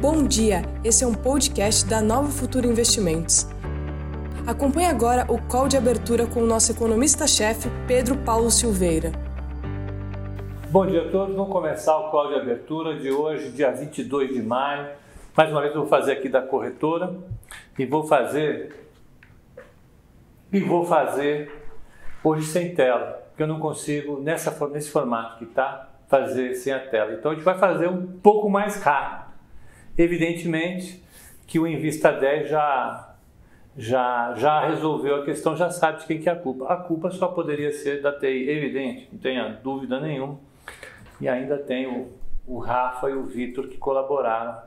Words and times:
Bom 0.00 0.26
dia, 0.26 0.62
esse 0.82 1.04
é 1.04 1.06
um 1.06 1.12
podcast 1.12 1.86
da 1.86 2.00
Nova 2.00 2.28
Futuro 2.28 2.66
Investimentos. 2.66 3.46
Acompanhe 4.46 4.86
agora 4.86 5.26
o 5.30 5.38
call 5.46 5.68
de 5.68 5.76
abertura 5.76 6.26
com 6.26 6.40
o 6.40 6.46
nosso 6.46 6.72
economista-chefe, 6.72 7.68
Pedro 7.86 8.16
Paulo 8.16 8.50
Silveira. 8.50 9.12
Bom 10.70 10.86
dia 10.86 11.06
a 11.06 11.10
todos, 11.10 11.36
vamos 11.36 11.52
começar 11.52 11.98
o 11.98 12.10
call 12.10 12.28
de 12.28 12.36
abertura 12.36 12.98
de 12.98 13.12
hoje, 13.12 13.50
dia 13.50 13.70
22 13.72 14.32
de 14.32 14.42
maio. 14.42 14.88
Mais 15.36 15.50
uma 15.50 15.60
vez 15.60 15.74
eu 15.74 15.82
vou 15.82 15.90
fazer 15.90 16.12
aqui 16.12 16.30
da 16.30 16.40
corretora 16.40 17.14
e 17.78 17.84
vou 17.84 18.02
fazer 18.02 18.88
e 20.50 20.60
vou 20.60 20.82
fazer 20.86 21.52
hoje 22.24 22.46
sem 22.46 22.74
tela, 22.74 23.22
porque 23.28 23.42
eu 23.42 23.46
não 23.46 23.60
consigo 23.60 24.18
nessa 24.18 24.66
nesse 24.68 24.90
formato 24.90 25.36
que 25.36 25.44
está 25.44 25.90
fazer 26.08 26.54
sem 26.54 26.72
a 26.72 26.80
tela. 26.80 27.12
Então 27.12 27.32
a 27.32 27.34
gente 27.34 27.44
vai 27.44 27.58
fazer 27.58 27.86
um 27.86 28.06
pouco 28.06 28.48
mais 28.48 28.82
rápido. 28.82 29.29
Evidentemente 29.96 31.02
que 31.46 31.58
o 31.58 31.66
Invista 31.66 32.12
10 32.12 32.48
já, 32.48 33.14
já, 33.76 34.34
já 34.36 34.68
resolveu 34.68 35.16
a 35.16 35.24
questão, 35.24 35.56
já 35.56 35.70
sabe 35.70 36.00
de 36.00 36.06
quem 36.06 36.20
que 36.20 36.28
é 36.28 36.32
a 36.32 36.36
culpa. 36.36 36.72
A 36.72 36.76
culpa 36.76 37.10
só 37.10 37.28
poderia 37.28 37.72
ser 37.72 38.00
da 38.00 38.12
TI, 38.12 38.48
evidente, 38.48 39.08
não 39.12 39.18
tenha 39.18 39.58
dúvida 39.62 39.98
nenhuma. 39.98 40.38
E 41.20 41.28
ainda 41.28 41.58
tem 41.58 41.86
o, 41.86 42.08
o 42.46 42.58
Rafa 42.58 43.10
e 43.10 43.14
o 43.14 43.24
Vitor 43.24 43.68
que 43.68 43.76
colaboraram 43.76 44.58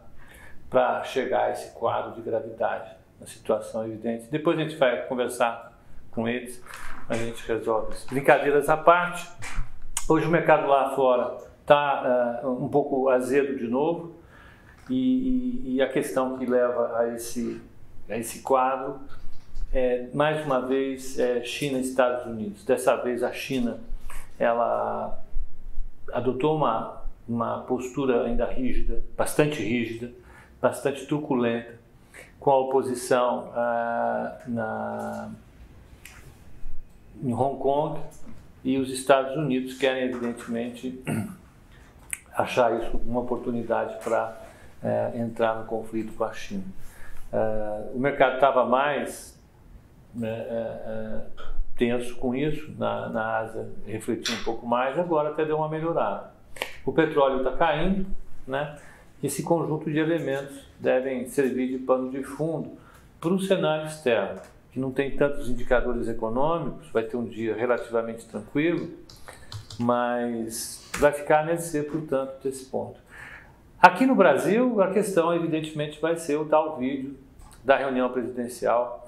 para 0.70 1.04
chegar 1.04 1.46
a 1.46 1.52
esse 1.52 1.72
quadro 1.74 2.14
de 2.14 2.22
gravidade, 2.22 2.92
a 3.22 3.26
situação 3.26 3.86
evidente. 3.86 4.28
Depois 4.30 4.58
a 4.58 4.64
gente 4.64 4.76
vai 4.76 5.06
conversar 5.06 5.72
com 6.12 6.28
eles, 6.28 6.64
a 7.08 7.16
gente 7.16 7.46
resolve 7.48 7.94
isso. 7.94 8.08
Brincadeiras 8.08 8.70
à 8.70 8.78
parte, 8.78 9.28
hoje 10.10 10.26
o 10.26 10.30
mercado 10.30 10.68
lá 10.68 10.96
fora 10.96 11.38
está 11.62 12.42
uh, 12.44 12.64
um 12.64 12.70
pouco 12.70 13.10
azedo 13.10 13.58
de 13.58 13.68
novo. 13.68 14.16
E, 14.90 15.76
e, 15.76 15.82
a 15.82 15.88
questão 15.88 16.38
que 16.38 16.46
leva 16.46 16.98
a 16.98 17.16
esse, 17.16 17.62
a 18.10 18.18
esse 18.18 18.40
quadro 18.40 19.00
é, 19.72 20.08
mais 20.14 20.46
uma 20.46 20.62
vez, 20.62 21.18
é 21.18 21.44
China 21.44 21.80
e 21.80 21.82
Estados 21.82 22.26
Unidos. 22.26 22.64
Dessa 22.64 22.96
vez, 22.98 23.24
a 23.24 23.32
China 23.32 23.80
ela 24.38 25.24
adotou 26.12 26.58
uma, 26.58 27.02
uma 27.28 27.62
postura 27.62 28.26
ainda 28.26 28.46
rígida, 28.46 29.04
bastante 29.18 29.64
rígida, 29.64 30.12
bastante 30.62 31.06
truculenta, 31.06 31.80
com 32.40 32.52
a 32.52 32.60
oposição 32.60 33.52
ah, 33.56 34.38
na, 34.48 35.32
em 37.24 37.34
Hong 37.34 37.58
Kong 37.60 38.00
e 38.64 38.78
os 38.78 38.92
Estados 38.92 39.36
Unidos 39.36 39.78
querem, 39.78 40.04
evidentemente, 40.04 41.02
achar 42.36 42.80
isso 42.82 42.98
uma 43.06 43.22
oportunidade 43.22 43.98
para 44.04 44.43
é, 44.84 45.18
entrar 45.20 45.60
no 45.60 45.66
conflito 45.66 46.14
com 46.14 46.24
a 46.24 46.34
China. 46.34 46.64
É, 47.32 47.92
o 47.94 48.00
mercado 48.00 48.36
estava 48.36 48.66
mais 48.66 49.40
né, 50.14 50.30
é, 50.30 51.22
tenso 51.78 52.16
com 52.16 52.36
isso, 52.36 52.72
na, 52.78 53.10
na 53.10 53.38
Ásia 53.40 53.68
refletiu 53.86 54.36
um 54.36 54.44
pouco 54.44 54.66
mais, 54.66 54.98
agora 55.00 55.30
até 55.30 55.46
deu 55.46 55.58
uma 55.58 55.70
melhorada. 55.70 56.32
O 56.86 56.92
petróleo 56.92 57.38
está 57.38 57.52
caindo, 57.52 58.06
né? 58.48 58.78
Esse 59.24 59.42
conjunto 59.42 59.90
de 59.90 59.98
elementos 59.98 60.68
devem 60.80 61.26
servir 61.28 61.70
de 61.70 61.78
pano 61.78 62.12
de 62.12 62.24
fundo 62.24 62.72
para 63.22 63.32
o 63.32 63.40
cenário 63.40 63.88
externo, 63.88 64.42
que 64.72 64.80
não 64.80 64.92
tem 64.92 65.16
tantos 65.16 65.50
indicadores 65.50 66.10
econômicos, 66.10 66.90
vai 66.92 67.04
ter 67.04 67.16
um 67.16 67.24
dia 67.24 67.56
relativamente 67.56 68.26
tranquilo, 68.26 68.90
mas 69.80 70.86
vai 71.00 71.14
ficar 71.14 71.40
a 71.40 71.46
mercê, 71.46 71.84
portanto, 71.84 72.34
desse 72.44 72.66
ponto. 72.66 73.00
Aqui 73.84 74.06
no 74.06 74.16
Brasil, 74.16 74.82
a 74.82 74.92
questão, 74.92 75.36
evidentemente, 75.36 76.00
vai 76.00 76.16
ser 76.16 76.38
o 76.38 76.46
tal 76.46 76.78
vídeo 76.78 77.18
da 77.66 77.76
reunião 77.76 78.10
presidencial 78.10 79.06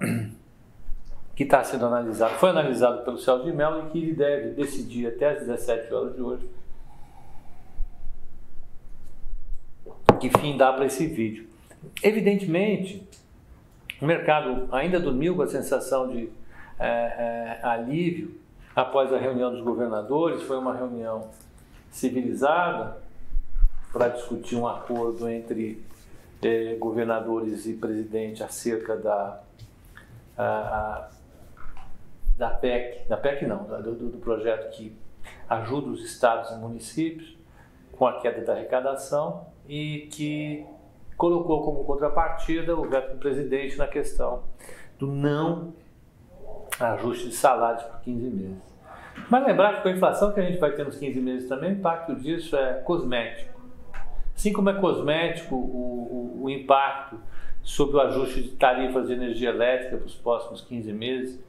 que 1.33 1.43
está 1.43 1.63
sendo 1.63 1.85
analisado, 1.85 2.33
foi 2.35 2.49
analisado 2.49 3.05
pelo 3.05 3.17
Celso 3.17 3.45
de 3.45 3.53
Mello 3.53 3.87
e 3.87 3.91
que 3.91 3.97
ele 3.99 4.13
deve 4.13 4.49
decidir 4.49 5.07
até 5.07 5.29
às 5.29 5.39
17 5.39 5.93
horas 5.93 6.13
de 6.13 6.21
hoje 6.21 6.49
que 10.19 10.29
fim 10.39 10.57
dá 10.57 10.73
para 10.73 10.85
esse 10.85 11.07
vídeo. 11.07 11.47
Evidentemente, 12.03 13.07
o 14.01 14.05
mercado 14.05 14.67
ainda 14.73 14.99
dormiu 14.99 15.37
com 15.37 15.41
a 15.41 15.47
sensação 15.47 16.09
de 16.09 16.29
é, 16.77 16.87
é, 16.87 17.59
alívio 17.63 18.35
após 18.75 19.13
a 19.13 19.17
reunião 19.17 19.51
dos 19.51 19.61
governadores, 19.61 20.43
foi 20.43 20.57
uma 20.57 20.75
reunião 20.75 21.29
civilizada, 21.89 23.04
para 23.95 24.09
discutir 24.09 24.57
um 24.57 24.67
acordo 24.67 25.29
entre 25.29 25.81
eh, 26.43 26.75
governadores 26.77 27.65
e 27.65 27.75
presidente 27.75 28.43
acerca 28.43 28.97
da, 28.97 29.41
a, 30.37 31.07
da 32.37 32.49
PEC, 32.49 33.07
da 33.07 33.15
PEC 33.15 33.45
não, 33.45 33.63
do, 33.63 33.95
do 33.95 34.17
projeto 34.17 34.69
que 34.75 34.93
ajuda 35.47 35.87
os 35.87 36.03
estados 36.03 36.51
e 36.51 36.55
municípios 36.55 37.37
com 37.93 38.05
a 38.05 38.19
queda 38.19 38.43
da 38.43 38.51
arrecadação 38.51 39.47
e 39.65 40.09
que 40.11 40.65
colocou 41.15 41.63
como 41.63 41.85
contrapartida 41.85 42.75
o 42.75 42.83
veto 42.89 43.13
do 43.13 43.17
presidente 43.17 43.77
na 43.77 43.87
questão 43.87 44.43
do 44.99 45.07
não 45.07 45.73
ajuste 46.77 47.29
de 47.29 47.33
salários 47.33 47.83
por 47.83 48.01
15 48.01 48.29
meses. 48.29 48.75
Mas 49.29 49.47
lembrar 49.47 49.77
que 49.77 49.83
com 49.83 49.87
a 49.87 49.91
inflação 49.91 50.33
que 50.33 50.41
a 50.41 50.43
gente 50.43 50.59
vai 50.59 50.73
ter 50.73 50.83
nos 50.83 50.97
15 50.97 51.17
meses 51.21 51.47
também, 51.47 51.71
o 51.71 51.75
impacto 51.77 52.13
disso 52.13 52.57
é 52.57 52.73
cosmético. 52.81 53.54
Assim 54.35 54.51
como 54.51 54.69
é 54.69 54.73
cosmético 54.73 55.55
o, 55.55 56.39
o, 56.39 56.43
o 56.43 56.49
impacto 56.49 57.17
sobre 57.63 57.97
o 57.97 58.01
ajuste 58.01 58.43
de 58.43 58.49
tarifas 58.49 59.07
de 59.07 59.13
energia 59.13 59.49
elétrica 59.49 59.97
para 59.97 60.05
os 60.05 60.15
próximos 60.15 60.61
15 60.61 60.93
meses. 60.93 61.43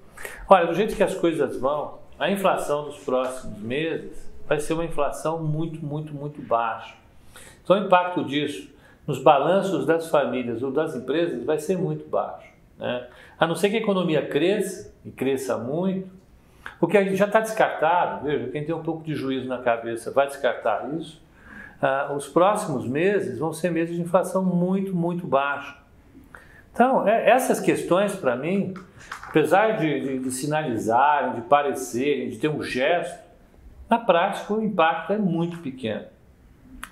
Olha, 0.48 0.66
do 0.66 0.74
jeito 0.74 0.96
que 0.96 1.02
as 1.02 1.14
coisas 1.14 1.58
vão, 1.58 1.98
a 2.18 2.30
inflação 2.30 2.84
dos 2.84 2.98
próximos 2.98 3.58
meses 3.58 4.26
vai 4.46 4.58
ser 4.60 4.72
uma 4.72 4.84
inflação 4.84 5.42
muito, 5.42 5.84
muito, 5.84 6.14
muito 6.14 6.40
baixa. 6.40 6.94
Então, 7.62 7.76
o 7.76 7.84
impacto 7.84 8.24
disso 8.24 8.74
nos 9.06 9.22
balanços 9.22 9.86
das 9.86 10.08
famílias 10.08 10.62
ou 10.62 10.70
das 10.70 10.96
empresas 10.96 11.44
vai 11.44 11.58
ser 11.58 11.76
muito 11.76 12.08
baixo. 12.08 12.48
Né? 12.78 13.06
A 13.38 13.46
não 13.46 13.54
ser 13.54 13.70
que 13.70 13.76
a 13.76 13.80
economia 13.80 14.26
cresça, 14.26 14.94
e 15.04 15.10
cresça 15.10 15.56
muito, 15.56 16.10
o 16.80 16.86
que 16.86 17.14
já 17.14 17.26
está 17.26 17.40
descartado, 17.40 18.24
veja, 18.24 18.48
quem 18.48 18.64
tem 18.64 18.74
um 18.74 18.82
pouco 18.82 19.04
de 19.04 19.14
juízo 19.14 19.46
na 19.46 19.58
cabeça 19.58 20.10
vai 20.10 20.26
descartar 20.26 20.90
isso, 20.98 21.22
ah, 21.80 22.12
os 22.16 22.26
próximos 22.28 22.86
meses 22.86 23.38
vão 23.38 23.52
ser 23.52 23.70
meses 23.70 23.94
de 23.94 24.02
inflação 24.02 24.44
muito, 24.44 24.94
muito 24.94 25.26
baixa. 25.26 25.76
Então, 26.72 27.06
é, 27.06 27.30
essas 27.30 27.60
questões, 27.60 28.14
para 28.14 28.36
mim, 28.36 28.74
apesar 29.28 29.78
de, 29.78 30.00
de, 30.00 30.18
de 30.18 30.30
sinalizarem, 30.30 31.34
de 31.34 31.40
parecerem, 31.42 32.28
de 32.28 32.38
ter 32.38 32.48
um 32.48 32.62
gesto, 32.62 33.18
na 33.88 33.98
prática 33.98 34.52
o 34.52 34.62
impacto 34.62 35.12
é 35.12 35.18
muito 35.18 35.58
pequeno. 35.58 36.04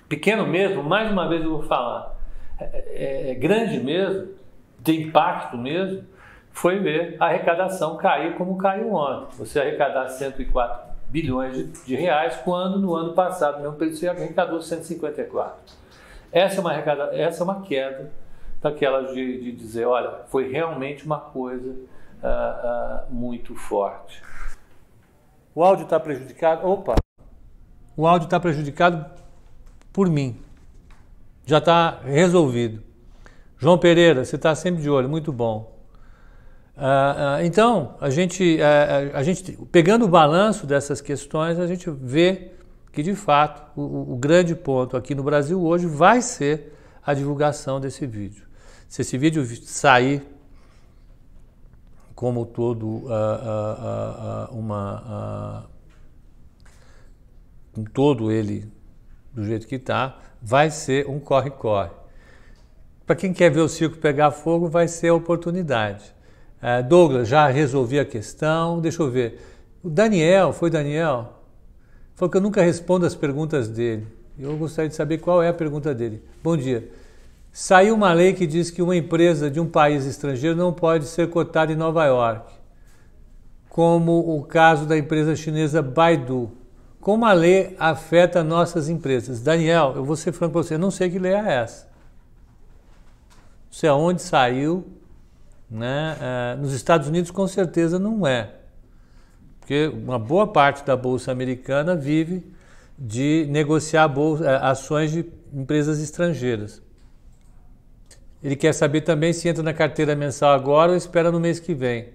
Pequeno 0.07 0.45
mesmo, 0.47 0.83
mais 0.83 1.11
uma 1.11 1.27
vez 1.27 1.43
eu 1.43 1.51
vou 1.51 1.63
falar, 1.63 2.15
é, 2.59 2.63
é, 2.65 3.31
é 3.31 3.35
grande 3.35 3.79
mesmo, 3.79 4.29
tem 4.83 5.03
impacto 5.03 5.57
mesmo, 5.57 6.03
foi 6.51 6.79
ver 6.79 7.17
a 7.19 7.25
arrecadação 7.25 7.97
cair 7.97 8.35
como 8.35 8.57
caiu 8.57 8.93
ontem. 8.93 9.35
Você 9.37 9.59
arrecadar 9.59 10.07
104 10.07 10.84
bilhões 11.09 11.55
de, 11.55 11.63
de, 11.85 11.95
reais, 11.95 12.37
quando 12.43 12.79
no 12.79 12.95
ano 12.95 13.13
passado, 13.13 13.61
mesmo 13.61 13.75
período, 13.75 13.97
você 13.97 14.07
arrecadou 14.07 14.61
154. 14.61 15.55
Essa 16.31 16.57
é 16.57 16.59
uma, 16.59 16.71
arrecada, 16.71 17.15
essa 17.15 17.41
é 17.41 17.43
uma 17.43 17.61
queda 17.61 18.11
daquelas 18.61 19.13
de, 19.13 19.43
de 19.43 19.51
dizer, 19.51 19.85
olha, 19.85 20.23
foi 20.27 20.51
realmente 20.51 21.05
uma 21.05 21.19
coisa 21.19 21.69
uh, 21.69 23.09
uh, 23.09 23.13
muito 23.13 23.55
forte. 23.55 24.21
O 25.53 25.63
áudio 25.63 25.83
está 25.83 25.99
prejudicado? 25.99 26.67
Opa! 26.67 26.95
O 27.95 28.05
áudio 28.05 28.25
está 28.25 28.39
prejudicado 28.39 29.05
por 29.93 30.09
mim. 30.09 30.37
Já 31.45 31.59
está 31.59 31.99
resolvido. 32.03 32.83
João 33.57 33.77
Pereira, 33.77 34.25
você 34.25 34.35
está 34.35 34.53
sempre 34.53 34.81
de 34.81 34.89
olho, 34.89 35.07
muito 35.07 35.31
bom. 35.31 35.74
Uh, 36.77 36.81
uh, 36.81 37.45
então, 37.45 37.95
a 38.01 38.09
gente, 38.09 38.57
uh, 38.57 39.15
a 39.15 39.23
gente, 39.23 39.53
pegando 39.71 40.03
o 40.03 40.09
balanço 40.09 40.67
dessas 40.67 40.99
questões, 40.99 41.57
a 41.57 41.65
gente 41.65 41.89
vê 41.89 42.51
que, 42.91 43.01
de 43.01 43.15
fato, 43.15 43.63
o, 43.79 44.13
o, 44.13 44.17
grande 44.17 44.53
ponto 44.53 44.97
aqui 44.97 45.15
no 45.15 45.23
Brasil 45.23 45.61
hoje 45.61 45.85
vai 45.85 46.21
ser 46.21 46.73
a 47.05 47.13
divulgação 47.13 47.79
desse 47.79 48.05
vídeo. 48.05 48.45
Se 48.89 49.01
esse 49.01 49.17
vídeo 49.17 49.45
sair 49.63 50.21
como 52.13 52.45
todo 52.45 53.03
uma 54.51 55.67
com 57.73 57.83
todo 57.83 58.31
ele 58.31 58.71
do 59.33 59.43
jeito 59.43 59.67
que 59.67 59.75
está, 59.75 60.17
vai 60.41 60.71
ser 60.71 61.09
um 61.09 61.19
corre-corre. 61.19 61.91
Para 63.05 63.17
quem 63.17 63.33
quer 63.33 63.51
ver 63.51 63.59
o 63.59 63.67
circo 63.67 63.97
pegar 63.97 64.31
fogo, 64.31 64.69
vai 64.69 64.87
ser 64.87 65.09
a 65.09 65.13
oportunidade. 65.13 66.14
É, 66.67 66.81
Douglas, 66.81 67.27
já 67.27 67.47
resolvi 67.47 67.99
a 67.99 68.03
questão. 68.03 68.81
Deixa 68.81 69.03
eu 69.03 69.11
ver. 69.11 69.39
O 69.83 69.87
Daniel, 69.87 70.51
foi 70.51 70.71
Daniel? 70.71 71.33
Falou 72.15 72.31
que 72.31 72.37
eu 72.37 72.41
nunca 72.41 72.63
respondo 72.63 73.05
as 73.05 73.13
perguntas 73.13 73.69
dele. 73.69 74.07
Eu 74.35 74.57
gostaria 74.57 74.89
de 74.89 74.95
saber 74.95 75.19
qual 75.19 75.43
é 75.43 75.49
a 75.49 75.53
pergunta 75.53 75.93
dele. 75.93 76.23
Bom 76.43 76.57
dia. 76.57 76.89
Saiu 77.53 77.93
uma 77.93 78.11
lei 78.13 78.33
que 78.33 78.47
diz 78.47 78.71
que 78.71 78.81
uma 78.81 78.95
empresa 78.95 79.47
de 79.47 79.59
um 79.59 79.67
país 79.67 80.05
estrangeiro 80.05 80.55
não 80.55 80.73
pode 80.73 81.05
ser 81.05 81.29
cotada 81.29 81.71
em 81.71 81.75
Nova 81.75 82.03
York, 82.03 82.51
como 83.69 84.35
o 84.35 84.41
caso 84.41 84.87
da 84.87 84.97
empresa 84.97 85.35
chinesa 85.35 85.83
Baidu. 85.83 86.51
Como 86.99 87.25
a 87.25 87.33
lei 87.33 87.75
afeta 87.77 88.43
nossas 88.43 88.89
empresas? 88.89 89.39
Daniel, 89.39 89.93
eu 89.97 90.03
vou 90.03 90.15
ser 90.15 90.31
franco 90.31 90.53
para 90.53 90.63
você, 90.63 90.79
não 90.79 90.89
sei 90.89 91.11
que 91.11 91.19
lei 91.19 91.33
é 91.33 91.57
essa. 91.61 91.85
Não 93.67 93.71
sei 93.71 93.87
aonde 93.87 94.23
saiu, 94.23 94.94
né? 95.69 96.17
É, 96.21 96.55
nos 96.57 96.73
Estados 96.73 97.07
Unidos 97.07 97.31
com 97.31 97.47
certeza 97.47 97.97
não 97.97 98.25
é, 98.25 98.51
porque 99.59 99.87
uma 99.87 100.19
boa 100.19 100.45
parte 100.45 100.85
da 100.85 100.95
bolsa 100.95 101.31
americana 101.31 101.95
vive 101.95 102.45
de 102.97 103.47
negociar 103.49 104.07
bolsa, 104.07 104.45
é, 104.45 104.55
ações 104.57 105.11
de 105.11 105.25
empresas 105.53 105.99
estrangeiras. 105.99 106.81
Ele 108.43 108.55
quer 108.55 108.73
saber 108.73 109.01
também 109.01 109.33
se 109.33 109.49
entra 109.49 109.63
na 109.63 109.73
carteira 109.73 110.15
mensal 110.15 110.53
agora 110.53 110.91
ou 110.91 110.97
espera 110.97 111.31
no 111.31 111.39
mês 111.39 111.59
que 111.59 111.73
vem. 111.73 112.09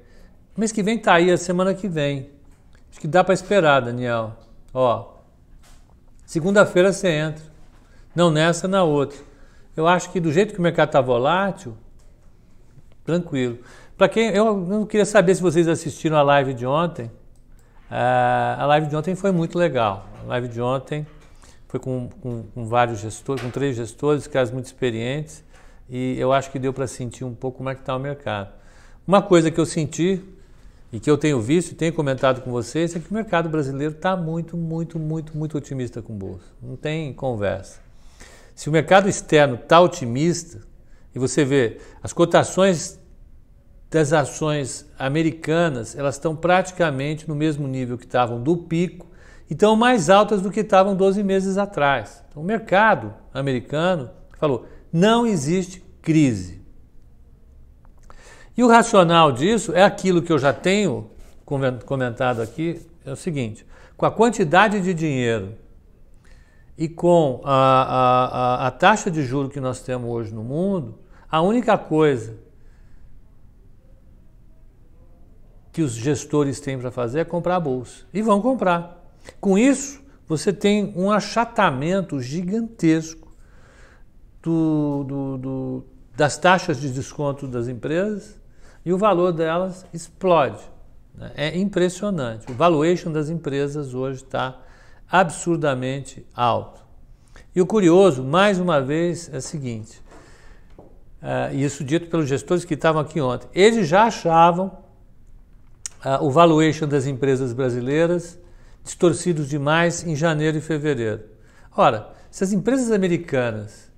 O 0.56 0.60
mês 0.60 0.70
que 0.70 0.82
vem 0.82 0.96
está 0.96 1.14
aí, 1.14 1.30
a 1.30 1.36
semana 1.36 1.74
que 1.74 1.88
vem. 1.88 2.30
Acho 2.90 3.00
que 3.00 3.08
dá 3.08 3.24
para 3.24 3.34
esperar, 3.34 3.80
Daniel. 3.80 4.36
Ó, 4.72 5.14
segunda-feira 6.24 6.92
você 6.92 7.08
entra. 7.08 7.44
Não 8.14 8.30
nessa, 8.30 8.68
na 8.68 8.84
outra. 8.84 9.18
Eu 9.76 9.88
acho 9.88 10.10
que 10.12 10.20
do 10.20 10.32
jeito 10.32 10.52
que 10.52 10.60
o 10.60 10.62
mercado 10.62 10.90
está 10.90 11.00
volátil, 11.00 11.76
tranquilo. 13.10 13.58
Para 13.96 14.08
quem 14.08 14.30
eu 14.30 14.56
não 14.56 14.86
queria 14.86 15.04
saber 15.04 15.34
se 15.34 15.42
vocês 15.42 15.66
assistiram 15.68 16.16
a 16.16 16.22
live 16.22 16.54
de 16.54 16.64
ontem. 16.64 17.06
Uh, 17.90 18.60
a 18.60 18.66
live 18.66 18.86
de 18.86 18.96
ontem 18.96 19.14
foi 19.14 19.32
muito 19.32 19.58
legal. 19.58 20.08
A 20.22 20.28
live 20.28 20.48
de 20.48 20.60
ontem 20.60 21.06
foi 21.66 21.80
com, 21.80 22.08
com, 22.20 22.44
com 22.54 22.66
vários 22.66 23.00
gestores, 23.00 23.42
com 23.42 23.50
três 23.50 23.76
gestores, 23.76 24.26
caras 24.26 24.50
muito 24.50 24.66
experientes, 24.66 25.44
e 25.88 26.16
eu 26.18 26.32
acho 26.32 26.50
que 26.50 26.58
deu 26.58 26.72
para 26.72 26.86
sentir 26.86 27.24
um 27.24 27.34
pouco 27.34 27.58
como 27.58 27.68
é 27.68 27.74
que 27.74 27.80
está 27.80 27.94
o 27.94 27.98
mercado. 27.98 28.52
Uma 29.06 29.20
coisa 29.20 29.50
que 29.50 29.58
eu 29.58 29.66
senti 29.66 30.22
e 30.92 31.00
que 31.00 31.10
eu 31.10 31.18
tenho 31.18 31.40
visto 31.40 31.72
e 31.72 31.74
tenho 31.74 31.92
comentado 31.92 32.42
com 32.42 32.50
vocês 32.50 32.94
é 32.94 33.00
que 33.00 33.10
o 33.10 33.14
mercado 33.14 33.48
brasileiro 33.48 33.94
está 33.94 34.16
muito, 34.16 34.56
muito, 34.56 34.98
muito, 34.98 35.36
muito 35.36 35.58
otimista 35.58 36.00
com 36.00 36.14
bolsa. 36.14 36.46
Não 36.62 36.76
tem 36.76 37.12
conversa. 37.12 37.80
Se 38.54 38.68
o 38.68 38.72
mercado 38.72 39.08
externo 39.08 39.56
está 39.56 39.80
otimista, 39.80 40.60
e 41.14 41.18
você 41.18 41.44
vê 41.44 41.78
as 42.02 42.12
cotações 42.12 42.99
das 43.90 44.12
ações 44.12 44.88
americanas, 44.96 45.96
elas 45.96 46.14
estão 46.14 46.36
praticamente 46.36 47.28
no 47.28 47.34
mesmo 47.34 47.66
nível 47.66 47.98
que 47.98 48.04
estavam 48.04 48.40
do 48.40 48.56
pico 48.56 49.08
e 49.48 49.52
estão 49.52 49.74
mais 49.74 50.08
altas 50.08 50.40
do 50.40 50.50
que 50.50 50.60
estavam 50.60 50.94
12 50.94 51.24
meses 51.24 51.58
atrás. 51.58 52.22
Então, 52.30 52.40
o 52.40 52.46
mercado 52.46 53.12
americano 53.34 54.08
falou: 54.38 54.66
não 54.92 55.26
existe 55.26 55.82
crise. 56.00 56.60
E 58.56 58.62
o 58.62 58.68
racional 58.68 59.32
disso 59.32 59.72
é 59.74 59.82
aquilo 59.82 60.22
que 60.22 60.32
eu 60.32 60.38
já 60.38 60.52
tenho 60.52 61.10
comentado 61.84 62.40
aqui: 62.40 62.80
é 63.04 63.10
o 63.10 63.16
seguinte, 63.16 63.66
com 63.96 64.06
a 64.06 64.10
quantidade 64.10 64.80
de 64.80 64.94
dinheiro 64.94 65.54
e 66.78 66.88
com 66.88 67.40
a, 67.42 67.52
a, 67.52 68.24
a, 68.64 68.66
a 68.68 68.70
taxa 68.70 69.10
de 69.10 69.24
juro 69.24 69.48
que 69.48 69.60
nós 69.60 69.80
temos 69.80 70.08
hoje 70.08 70.32
no 70.32 70.44
mundo, 70.44 70.96
a 71.28 71.42
única 71.42 71.76
coisa 71.76 72.38
que 75.72 75.82
os 75.82 75.92
gestores 75.92 76.60
têm 76.60 76.78
para 76.78 76.90
fazer 76.90 77.20
é 77.20 77.24
comprar 77.24 77.56
a 77.56 77.60
bolsa. 77.60 78.04
E 78.12 78.22
vão 78.22 78.40
comprar. 78.40 79.04
Com 79.40 79.56
isso, 79.56 80.00
você 80.26 80.52
tem 80.52 80.92
um 80.96 81.10
achatamento 81.10 82.20
gigantesco 82.20 83.32
do, 84.42 85.04
do, 85.04 85.38
do, 85.38 85.84
das 86.16 86.36
taxas 86.36 86.80
de 86.80 86.90
desconto 86.90 87.46
das 87.46 87.68
empresas 87.68 88.40
e 88.84 88.92
o 88.92 88.98
valor 88.98 89.32
delas 89.32 89.84
explode. 89.92 90.62
Né? 91.14 91.32
É 91.36 91.58
impressionante. 91.58 92.50
O 92.50 92.54
valuation 92.54 93.12
das 93.12 93.28
empresas 93.28 93.94
hoje 93.94 94.22
está 94.22 94.58
absurdamente 95.10 96.26
alto. 96.34 96.80
E 97.54 97.60
o 97.60 97.66
curioso, 97.66 98.22
mais 98.22 98.58
uma 98.58 98.80
vez, 98.80 99.28
é 99.32 99.38
o 99.38 99.42
seguinte: 99.42 100.00
uh, 101.20 101.54
isso 101.54 101.82
dito 101.82 102.08
pelos 102.08 102.28
gestores 102.28 102.64
que 102.64 102.74
estavam 102.74 103.02
aqui 103.02 103.20
ontem, 103.20 103.48
eles 103.52 103.88
já 103.88 104.04
achavam 104.04 104.78
uh, 106.04 106.24
o 106.24 106.30
valuation 106.30 106.86
das 106.86 107.06
empresas 107.06 107.52
brasileiras 107.52 108.38
distorcidos 108.82 109.48
demais 109.48 110.04
em 110.06 110.16
janeiro 110.16 110.58
e 110.58 110.60
fevereiro. 110.60 111.24
Ora, 111.76 112.10
se 112.30 112.44
as 112.44 112.52
empresas 112.52 112.90
americanas 112.90 113.90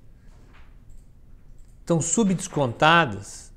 estão 1.80 2.00
subdescontadas, 2.00 3.52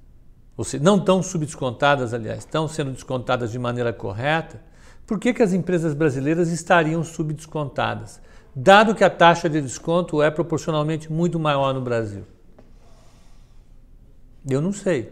ou 0.55 0.63
seja, 0.63 0.83
não 0.83 0.97
estão 0.97 1.21
subdescontadas, 1.21 2.13
aliás, 2.13 2.39
estão 2.39 2.67
sendo 2.67 2.91
descontadas 2.91 3.51
de 3.51 3.59
maneira 3.59 3.91
correta, 3.91 4.61
por 5.05 5.19
que, 5.19 5.33
que 5.33 5.43
as 5.43 5.53
empresas 5.53 5.93
brasileiras 5.93 6.49
estariam 6.49 7.03
subdescontadas? 7.03 8.19
Dado 8.55 8.95
que 8.95 9.03
a 9.03 9.09
taxa 9.09 9.49
de 9.49 9.61
desconto 9.61 10.21
é 10.21 10.31
proporcionalmente 10.31 11.11
muito 11.11 11.39
maior 11.39 11.73
no 11.73 11.81
Brasil. 11.81 12.23
Eu 14.49 14.61
não 14.61 14.71
sei. 14.71 15.11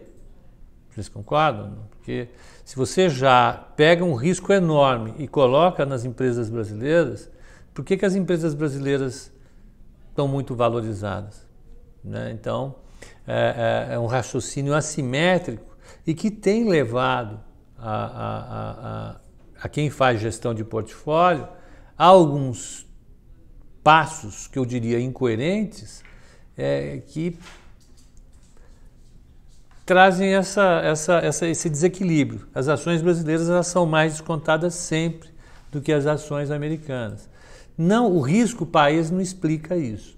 Vocês 0.90 1.08
concordam? 1.08 1.88
Porque 1.90 2.28
se 2.64 2.76
você 2.76 3.10
já 3.10 3.52
pega 3.76 4.02
um 4.02 4.14
risco 4.14 4.52
enorme 4.52 5.14
e 5.18 5.28
coloca 5.28 5.84
nas 5.84 6.04
empresas 6.04 6.48
brasileiras, 6.48 7.30
por 7.74 7.84
que, 7.84 7.96
que 7.96 8.06
as 8.06 8.14
empresas 8.14 8.54
brasileiras 8.54 9.30
estão 10.08 10.26
muito 10.26 10.54
valorizadas? 10.54 11.46
Né? 12.02 12.32
Então, 12.32 12.76
é, 13.26 13.88
é, 13.90 13.94
é, 13.94 13.98
um 13.98 14.06
raciocínio 14.06 14.74
assimétrico 14.74 15.76
e 16.06 16.14
que 16.14 16.30
tem 16.30 16.68
levado 16.68 17.40
a, 17.76 18.04
a, 18.04 19.10
a, 19.10 19.16
a 19.62 19.68
quem 19.68 19.90
faz 19.90 20.20
gestão 20.20 20.54
de 20.54 20.64
portfólio 20.64 21.46
a 21.98 22.04
alguns 22.06 22.86
passos 23.82 24.46
que 24.46 24.58
eu 24.58 24.64
diria 24.64 24.98
incoerentes 24.98 26.02
é, 26.56 27.02
que 27.06 27.38
trazem 29.84 30.34
essa, 30.34 30.80
essa, 30.82 31.14
essa, 31.18 31.46
esse 31.46 31.68
desequilíbrio. 31.68 32.46
As 32.54 32.68
ações 32.68 33.02
brasileiras 33.02 33.48
elas 33.48 33.66
são 33.66 33.84
mais 33.84 34.12
descontadas 34.12 34.74
sempre 34.74 35.28
do 35.70 35.80
que 35.80 35.92
as 35.92 36.06
ações 36.06 36.50
americanas. 36.50 37.28
Não, 37.76 38.10
o 38.10 38.20
risco 38.20 38.64
país 38.64 39.10
não 39.10 39.20
explica 39.20 39.76
isso. 39.76 40.16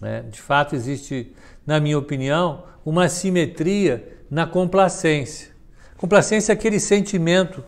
Né? 0.00 0.22
De 0.30 0.40
fato, 0.40 0.74
existe, 0.74 1.32
na 1.66 1.80
minha 1.80 1.98
opinião, 1.98 2.64
uma 2.84 3.08
simetria 3.08 4.16
na 4.30 4.46
complacência. 4.46 5.50
Complacência 5.96 6.52
é 6.52 6.54
aquele 6.54 6.78
sentimento 6.78 7.64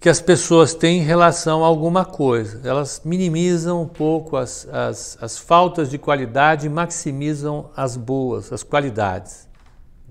que 0.00 0.08
as 0.08 0.20
pessoas 0.20 0.74
têm 0.74 1.00
em 1.00 1.02
relação 1.02 1.64
a 1.64 1.66
alguma 1.66 2.04
coisa. 2.04 2.60
Elas 2.66 3.02
minimizam 3.04 3.82
um 3.82 3.88
pouco 3.88 4.36
as, 4.36 4.68
as, 4.70 5.18
as 5.20 5.38
faltas 5.38 5.90
de 5.90 5.98
qualidade 5.98 6.66
e 6.66 6.68
maximizam 6.68 7.70
as 7.76 7.96
boas, 7.96 8.52
as 8.52 8.62
qualidades. 8.62 9.48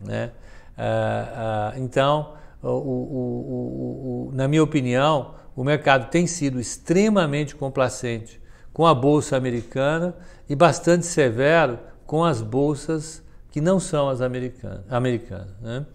Né? 0.03 0.31
Ah, 0.77 1.71
ah, 1.73 1.79
então, 1.79 2.33
o, 2.61 2.67
o, 2.67 4.29
o, 4.29 4.31
na 4.33 4.47
minha 4.47 4.61
opinião, 4.61 5.35
o 5.55 5.63
mercado 5.63 6.09
tem 6.09 6.27
sido 6.27 6.59
extremamente 6.59 7.55
complacente 7.55 8.41
com 8.73 8.85
a 8.85 8.93
bolsa 8.93 9.37
americana 9.37 10.15
e 10.49 10.55
bastante 10.55 11.05
severo 11.05 11.79
com 12.05 12.23
as 12.23 12.41
bolsas 12.41 13.23
que 13.49 13.61
não 13.61 13.79
são 13.79 14.09
as 14.09 14.21
americanas, 14.21 14.81
americanas 14.89 15.49
né? 15.61 15.85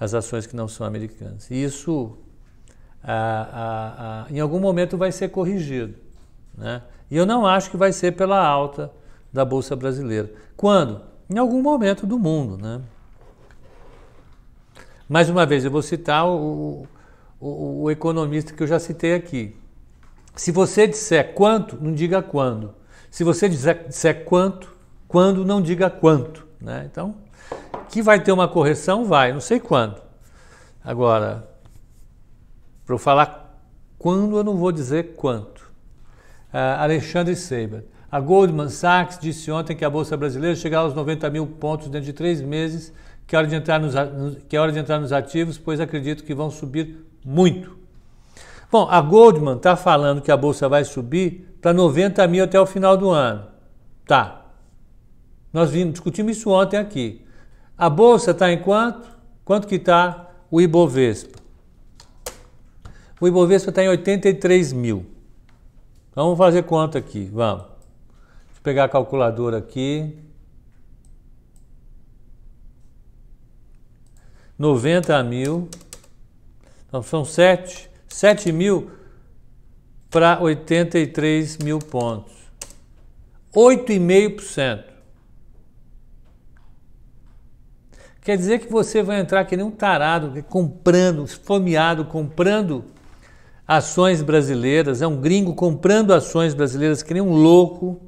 as 0.00 0.14
ações 0.14 0.46
que 0.46 0.56
não 0.56 0.66
são 0.66 0.86
americanas. 0.86 1.48
E 1.50 1.62
isso 1.62 2.18
em 4.30 4.40
algum 4.40 4.58
momento 4.58 4.96
vai 4.96 5.12
ser 5.12 5.28
corrigido. 5.28 5.94
Né? 6.56 6.82
E 7.10 7.16
eu 7.16 7.26
não 7.26 7.46
acho 7.46 7.70
que 7.70 7.76
vai 7.76 7.92
ser 7.92 8.12
pela 8.12 8.44
alta 8.44 8.90
da 9.32 9.44
Bolsa 9.44 9.76
Brasileira. 9.76 10.32
Quando? 10.56 11.02
Em 11.28 11.38
algum 11.38 11.60
momento 11.60 12.06
do 12.06 12.18
mundo. 12.18 12.56
Né? 12.56 12.80
Mais 15.08 15.28
uma 15.28 15.44
vez, 15.44 15.64
eu 15.64 15.70
vou 15.70 15.82
citar 15.82 16.26
o, 16.26 16.86
o, 17.40 17.82
o 17.82 17.90
economista 17.90 18.54
que 18.54 18.62
eu 18.62 18.66
já 18.66 18.78
citei 18.78 19.14
aqui. 19.14 19.56
Se 20.34 20.50
você 20.50 20.86
disser 20.86 21.34
quanto, 21.34 21.76
não 21.80 21.92
diga 21.92 22.22
quando. 22.22 22.74
Se 23.10 23.22
você 23.22 23.48
disser, 23.48 23.86
disser 23.86 24.24
quanto, 24.24 24.74
quando, 25.06 25.44
não 25.44 25.60
diga 25.60 25.88
quanto. 25.90 26.46
Né? 26.60 26.88
Então, 26.90 27.14
que 27.88 28.02
vai 28.02 28.20
ter 28.20 28.32
uma 28.32 28.48
correção, 28.48 29.04
vai, 29.04 29.32
não 29.32 29.40
sei 29.40 29.60
quando. 29.60 30.02
Agora, 30.82 31.48
para 32.84 32.94
eu 32.94 32.98
falar 32.98 33.60
quando, 33.98 34.36
eu 34.36 34.44
não 34.44 34.56
vou 34.56 34.70
dizer 34.70 35.14
quanto. 35.14 35.62
Uh, 36.52 36.78
Alexandre 36.78 37.34
Seiber. 37.34 37.84
A 38.10 38.20
Goldman 38.20 38.68
Sachs 38.68 39.18
disse 39.18 39.50
ontem 39.50 39.74
que 39.74 39.84
a 39.84 39.90
Bolsa 39.90 40.16
Brasileira 40.16 40.54
chegará 40.54 40.82
aos 40.82 40.94
90 40.94 41.28
mil 41.30 41.46
pontos 41.46 41.88
dentro 41.88 42.06
de 42.06 42.12
três 42.12 42.40
meses, 42.40 42.92
que 43.26 43.34
é 43.34 43.38
hora 43.38 43.48
de 43.48 43.54
entrar 43.54 43.80
nos, 43.80 43.94
que 44.48 44.56
é 44.56 44.60
hora 44.60 44.70
de 44.70 44.78
entrar 44.78 45.00
nos 45.00 45.12
ativos, 45.12 45.58
pois 45.58 45.80
acredito 45.80 46.22
que 46.22 46.34
vão 46.34 46.50
subir 46.50 47.04
muito. 47.24 47.76
Bom, 48.70 48.86
a 48.88 49.00
Goldman 49.00 49.56
está 49.56 49.74
falando 49.74 50.20
que 50.20 50.30
a 50.30 50.36
Bolsa 50.36 50.68
vai 50.68 50.84
subir 50.84 51.56
para 51.60 51.72
90 51.72 52.26
mil 52.28 52.44
até 52.44 52.60
o 52.60 52.66
final 52.66 52.96
do 52.96 53.10
ano. 53.10 53.46
Tá. 54.06 54.42
Nós 55.52 55.70
vimos, 55.70 55.94
discutimos 55.94 56.36
isso 56.36 56.50
ontem 56.50 56.76
aqui. 56.76 57.24
A 57.78 57.88
bolsa 57.88 58.32
está 58.32 58.52
em 58.52 58.60
quanto? 58.60 59.08
Quanto 59.44 59.66
que 59.66 59.76
está 59.76 60.30
o 60.50 60.60
Ibovespa? 60.60 61.43
O 63.20 63.28
Ibovespa 63.28 63.70
está 63.70 63.82
em 63.82 63.88
83 63.88 64.72
mil. 64.72 65.06
Vamos 66.14 66.36
fazer 66.38 66.64
conta 66.64 66.98
aqui, 66.98 67.24
vamos. 67.32 67.64
Deixa 67.64 68.58
eu 68.58 68.62
pegar 68.62 68.84
a 68.84 68.88
calculadora 68.88 69.58
aqui. 69.58 70.16
90 74.58 75.22
mil. 75.24 75.68
Então 76.86 77.02
são 77.02 77.24
7, 77.24 77.90
7 78.08 78.52
mil 78.52 78.90
para 80.10 80.40
83 80.40 81.58
mil 81.58 81.78
pontos. 81.78 82.32
8,5%. 83.52 84.84
Quer 88.20 88.38
dizer 88.38 88.60
que 88.60 88.72
você 88.72 89.02
vai 89.02 89.20
entrar 89.20 89.44
que 89.44 89.56
nem 89.56 89.66
um 89.66 89.70
tarado, 89.70 90.42
comprando, 90.44 91.24
esfomeado, 91.24 92.06
comprando 92.06 92.84
ações 93.66 94.22
brasileiras, 94.22 95.00
é 95.00 95.06
um 95.06 95.20
gringo 95.20 95.54
comprando 95.54 96.12
ações 96.12 96.54
brasileiras 96.54 97.02
que 97.02 97.14
nem 97.14 97.22
um 97.22 97.32
louco, 97.32 98.00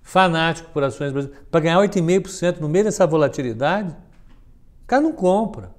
fanático 0.00 0.70
por 0.70 0.82
ações 0.84 1.12
brasileiras, 1.12 1.46
para 1.50 1.60
ganhar 1.60 1.78
8,5% 1.78 2.60
no 2.60 2.68
meio 2.68 2.84
dessa 2.84 3.06
volatilidade, 3.06 3.90
o 4.84 4.86
cara 4.86 5.02
não 5.02 5.12
compra. 5.12 5.74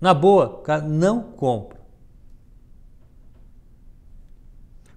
Na 0.00 0.14
boa, 0.14 0.46
o 0.46 0.58
cara 0.58 0.82
não 0.82 1.22
compra. 1.22 1.78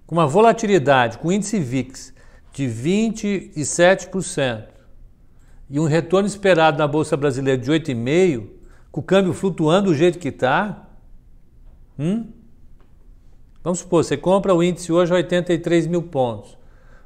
Com 0.06 0.14
uma 0.14 0.26
volatilidade, 0.26 1.18
com 1.18 1.32
índice 1.32 1.58
VIX 1.58 2.12
de 2.52 2.64
27% 2.66 4.64
e 5.70 5.80
um 5.80 5.86
retorno 5.86 6.28
esperado 6.28 6.78
na 6.78 6.86
Bolsa 6.86 7.16
Brasileira 7.16 7.60
de 7.60 7.70
8,5%, 7.70 8.46
com 8.90 9.00
o 9.00 9.04
câmbio 9.04 9.32
flutuando 9.32 9.88
do 9.88 9.94
jeito 9.94 10.18
que 10.18 10.28
está, 10.28 10.86
hum? 11.98 12.30
Vamos 13.62 13.80
supor, 13.80 14.04
você 14.04 14.16
compra 14.16 14.54
o 14.54 14.62
índice 14.62 14.92
hoje 14.92 15.12
a 15.12 15.16
83 15.16 15.86
mil 15.86 16.02
pontos. 16.02 16.56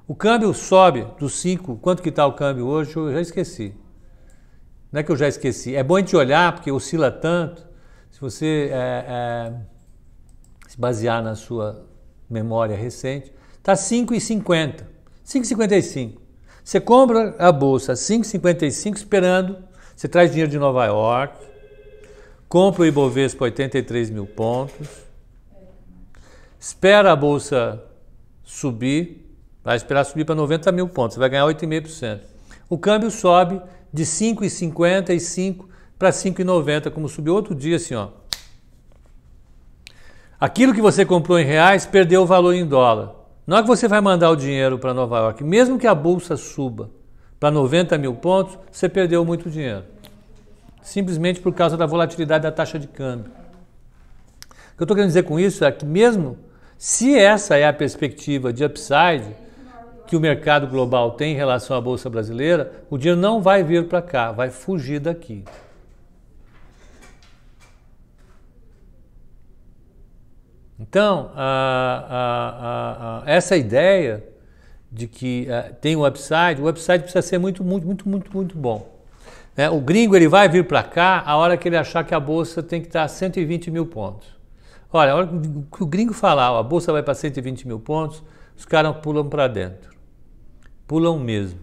O 0.08 0.14
câmbio 0.14 0.54
sobe 0.54 1.06
dos 1.18 1.34
5, 1.40 1.76
quanto 1.76 2.02
que 2.02 2.10
está 2.10 2.26
o 2.26 2.32
câmbio 2.32 2.66
hoje? 2.66 2.94
Eu 2.96 3.12
já 3.12 3.20
esqueci. 3.20 3.74
Não 4.92 5.00
é 5.00 5.02
que 5.02 5.10
eu 5.10 5.16
já 5.16 5.26
esqueci. 5.26 5.74
É 5.74 5.82
bom 5.82 5.96
a 5.96 6.00
gente 6.00 6.16
olhar, 6.16 6.54
porque 6.54 6.70
oscila 6.70 7.10
tanto. 7.10 7.66
Se 8.10 8.20
você 8.20 8.70
é, 8.72 9.04
é, 9.08 9.52
se 10.68 10.78
basear 10.78 11.22
na 11.22 11.34
sua 11.34 11.86
memória 12.30 12.76
recente, 12.76 13.32
está 13.58 13.74
5,50, 13.74 14.84
5,55. 15.24 16.18
Você 16.62 16.80
compra 16.80 17.34
a 17.38 17.52
bolsa 17.52 17.92
5,55 17.92 18.96
esperando, 18.96 19.58
você 19.94 20.08
traz 20.08 20.30
dinheiro 20.30 20.50
de 20.50 20.58
Nova 20.58 20.84
York, 20.86 21.36
compra 22.48 22.82
o 22.82 22.86
Ibovespa 22.86 23.44
83 23.44 24.10
mil 24.10 24.26
pontos, 24.26 25.05
espera 26.58 27.12
a 27.12 27.16
bolsa 27.16 27.82
subir, 28.42 29.26
vai 29.62 29.76
esperar 29.76 30.04
subir 30.04 30.24
para 30.24 30.34
90 30.34 30.70
mil 30.72 30.88
pontos, 30.88 31.14
você 31.14 31.20
vai 31.20 31.28
ganhar 31.28 31.44
8,5%. 31.44 32.20
O 32.68 32.78
câmbio 32.78 33.10
sobe 33.10 33.60
de 33.92 34.04
5,55 34.04 35.66
para 35.98 36.10
5,90, 36.10 36.90
como 36.90 37.08
subiu 37.08 37.34
outro 37.34 37.54
dia 37.54 37.76
assim, 37.76 37.94
ó. 37.94 38.08
Aquilo 40.38 40.74
que 40.74 40.82
você 40.82 41.04
comprou 41.04 41.38
em 41.38 41.44
reais 41.44 41.86
perdeu 41.86 42.22
o 42.22 42.26
valor 42.26 42.52
em 42.52 42.66
dólar. 42.66 43.14
Na 43.46 43.56
hora 43.56 43.62
que 43.62 43.68
você 43.68 43.88
vai 43.88 44.00
mandar 44.00 44.30
o 44.30 44.36
dinheiro 44.36 44.78
para 44.78 44.92
Nova 44.92 45.18
York, 45.18 45.42
mesmo 45.42 45.78
que 45.78 45.86
a 45.86 45.94
bolsa 45.94 46.36
suba 46.36 46.90
para 47.38 47.50
90 47.50 47.96
mil 47.96 48.14
pontos, 48.14 48.58
você 48.70 48.88
perdeu 48.88 49.24
muito 49.24 49.48
dinheiro. 49.48 49.84
Simplesmente 50.82 51.40
por 51.40 51.54
causa 51.54 51.76
da 51.76 51.86
volatilidade 51.86 52.42
da 52.42 52.52
taxa 52.52 52.78
de 52.78 52.86
câmbio. 52.86 53.30
O 53.32 54.76
que 54.76 54.82
eu 54.82 54.84
estou 54.84 54.94
querendo 54.94 55.08
dizer 55.08 55.22
com 55.22 55.40
isso 55.40 55.64
é 55.64 55.72
que, 55.72 55.86
mesmo 55.86 56.36
se 56.78 57.18
essa 57.18 57.56
é 57.56 57.66
a 57.66 57.72
perspectiva 57.72 58.52
de 58.52 58.64
upside 58.64 59.34
que 60.06 60.16
o 60.16 60.20
mercado 60.20 60.66
global 60.66 61.12
tem 61.12 61.32
em 61.32 61.36
relação 61.36 61.76
à 61.76 61.80
bolsa 61.80 62.08
brasileira, 62.08 62.84
o 62.88 62.96
dinheiro 62.96 63.20
não 63.20 63.42
vai 63.42 63.62
vir 63.62 63.88
para 63.88 64.00
cá, 64.00 64.30
vai 64.30 64.50
fugir 64.50 65.00
daqui. 65.00 65.44
Então, 70.78 71.32
a, 71.34 72.04
a, 72.08 73.22
a, 73.24 73.30
essa 73.30 73.56
ideia 73.56 74.22
de 74.92 75.08
que 75.08 75.48
uh, 75.48 75.74
tem 75.80 75.96
um 75.96 76.06
upside, 76.06 76.60
o 76.60 76.68
upside 76.68 77.00
precisa 77.00 77.22
ser 77.22 77.38
muito, 77.38 77.64
muito, 77.64 77.86
muito, 77.86 78.08
muito, 78.08 78.30
muito 78.32 78.56
bom. 78.56 78.94
Né? 79.56 79.68
O 79.70 79.80
gringo 79.80 80.14
ele 80.14 80.28
vai 80.28 80.48
vir 80.48 80.64
para 80.66 80.82
cá 80.82 81.22
a 81.26 81.36
hora 81.36 81.56
que 81.56 81.68
ele 81.68 81.76
achar 81.76 82.04
que 82.04 82.14
a 82.14 82.20
bolsa 82.20 82.62
tem 82.62 82.80
que 82.80 82.86
estar 82.88 83.02
a 83.02 83.08
120 83.08 83.70
mil 83.70 83.86
pontos. 83.86 84.35
Olha, 84.92 85.12
a 85.12 85.16
hora 85.16 85.26
que 85.26 85.82
o 85.82 85.86
gringo 85.86 86.12
falar, 86.12 86.58
a 86.58 86.62
bolsa 86.62 86.92
vai 86.92 87.02
para 87.02 87.14
120 87.14 87.66
mil 87.66 87.80
pontos, 87.80 88.22
os 88.56 88.64
caras 88.64 88.96
pulam 88.98 89.28
para 89.28 89.48
dentro. 89.48 89.90
Pulam 90.86 91.18
mesmo. 91.18 91.60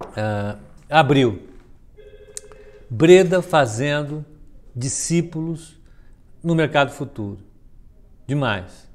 Uh, 0.00 0.58
abril. 0.88 1.48
Breda 2.88 3.40
fazendo 3.40 4.24
discípulos 4.74 5.78
no 6.42 6.54
mercado 6.54 6.90
futuro. 6.90 7.38
Demais. 8.26 8.88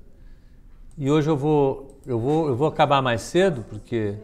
E 0.98 1.10
hoje 1.10 1.30
eu 1.30 1.38
vou, 1.38 2.00
eu 2.06 2.20
vou, 2.20 2.48
eu 2.48 2.56
vou 2.56 2.68
acabar 2.68 3.02
mais 3.02 3.22
cedo, 3.22 3.66
porque 3.70 4.16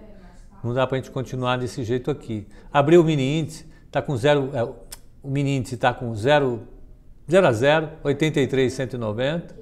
não 0.63 0.73
dá 0.73 0.85
para 0.85 0.97
a 0.97 1.01
gente 1.01 1.11
continuar 1.11 1.57
desse 1.57 1.83
jeito 1.83 2.11
aqui. 2.11 2.47
Abriu 2.71 3.01
o 3.01 3.03
mini 3.03 3.39
índice, 3.39 3.70
está 3.91 4.01
com 4.01 4.15
zero, 4.15 4.49
é, 4.53 4.63
o 4.63 5.29
mini 5.29 5.57
índice 5.57 5.75
está 5.75 5.93
com 5.93 6.15
zero, 6.15 6.65
zero 7.29 7.45
a 7.45 7.51
zero, 7.51 7.89
83,190. 8.05 9.53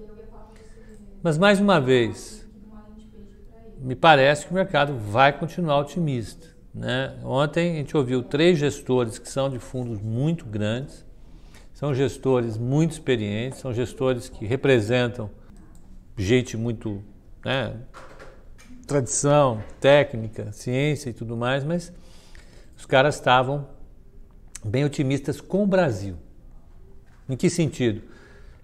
Mas 1.24 1.36
mais 1.36 1.60
uma 1.60 1.82
vez, 1.82 2.48
me 3.80 3.96
parece 3.96 4.46
que 4.46 4.52
o 4.52 4.54
mercado 4.54 4.96
vai 4.96 5.34
continuar 5.34 5.80
otimista. 5.80 6.48
Né? 6.72 7.18
Ontem 7.24 7.72
a 7.72 7.76
gente 7.78 7.98
ouviu 7.98 8.22
três 8.22 8.60
gestores 8.60 9.18
que 9.18 9.28
são 9.28 9.50
de 9.50 9.58
fundos 9.58 10.00
muito 10.00 10.46
grandes, 10.46 11.04
são 11.74 11.92
gestores 11.96 12.56
muito 12.56 12.92
experientes, 12.92 13.60
são 13.60 13.74
gestores 13.74 14.30
que 14.30 14.46
representam 14.46 15.28
gente 16.16 16.56
muito. 16.56 17.04
Né, 17.44 17.76
tradição, 18.86 19.64
técnica, 19.80 20.52
ciência 20.52 21.12
e 21.12 21.14
tudo 21.14 21.38
mais, 21.38 21.64
mas 21.64 21.94
os 22.76 22.88
caras 22.88 23.16
estavam 23.16 23.68
bem 24.64 24.86
otimistas 24.86 25.40
com 25.40 25.64
o 25.64 25.68
Brasil. 25.68 26.16
Em 27.28 27.36
que 27.36 27.50
sentido? 27.50 28.02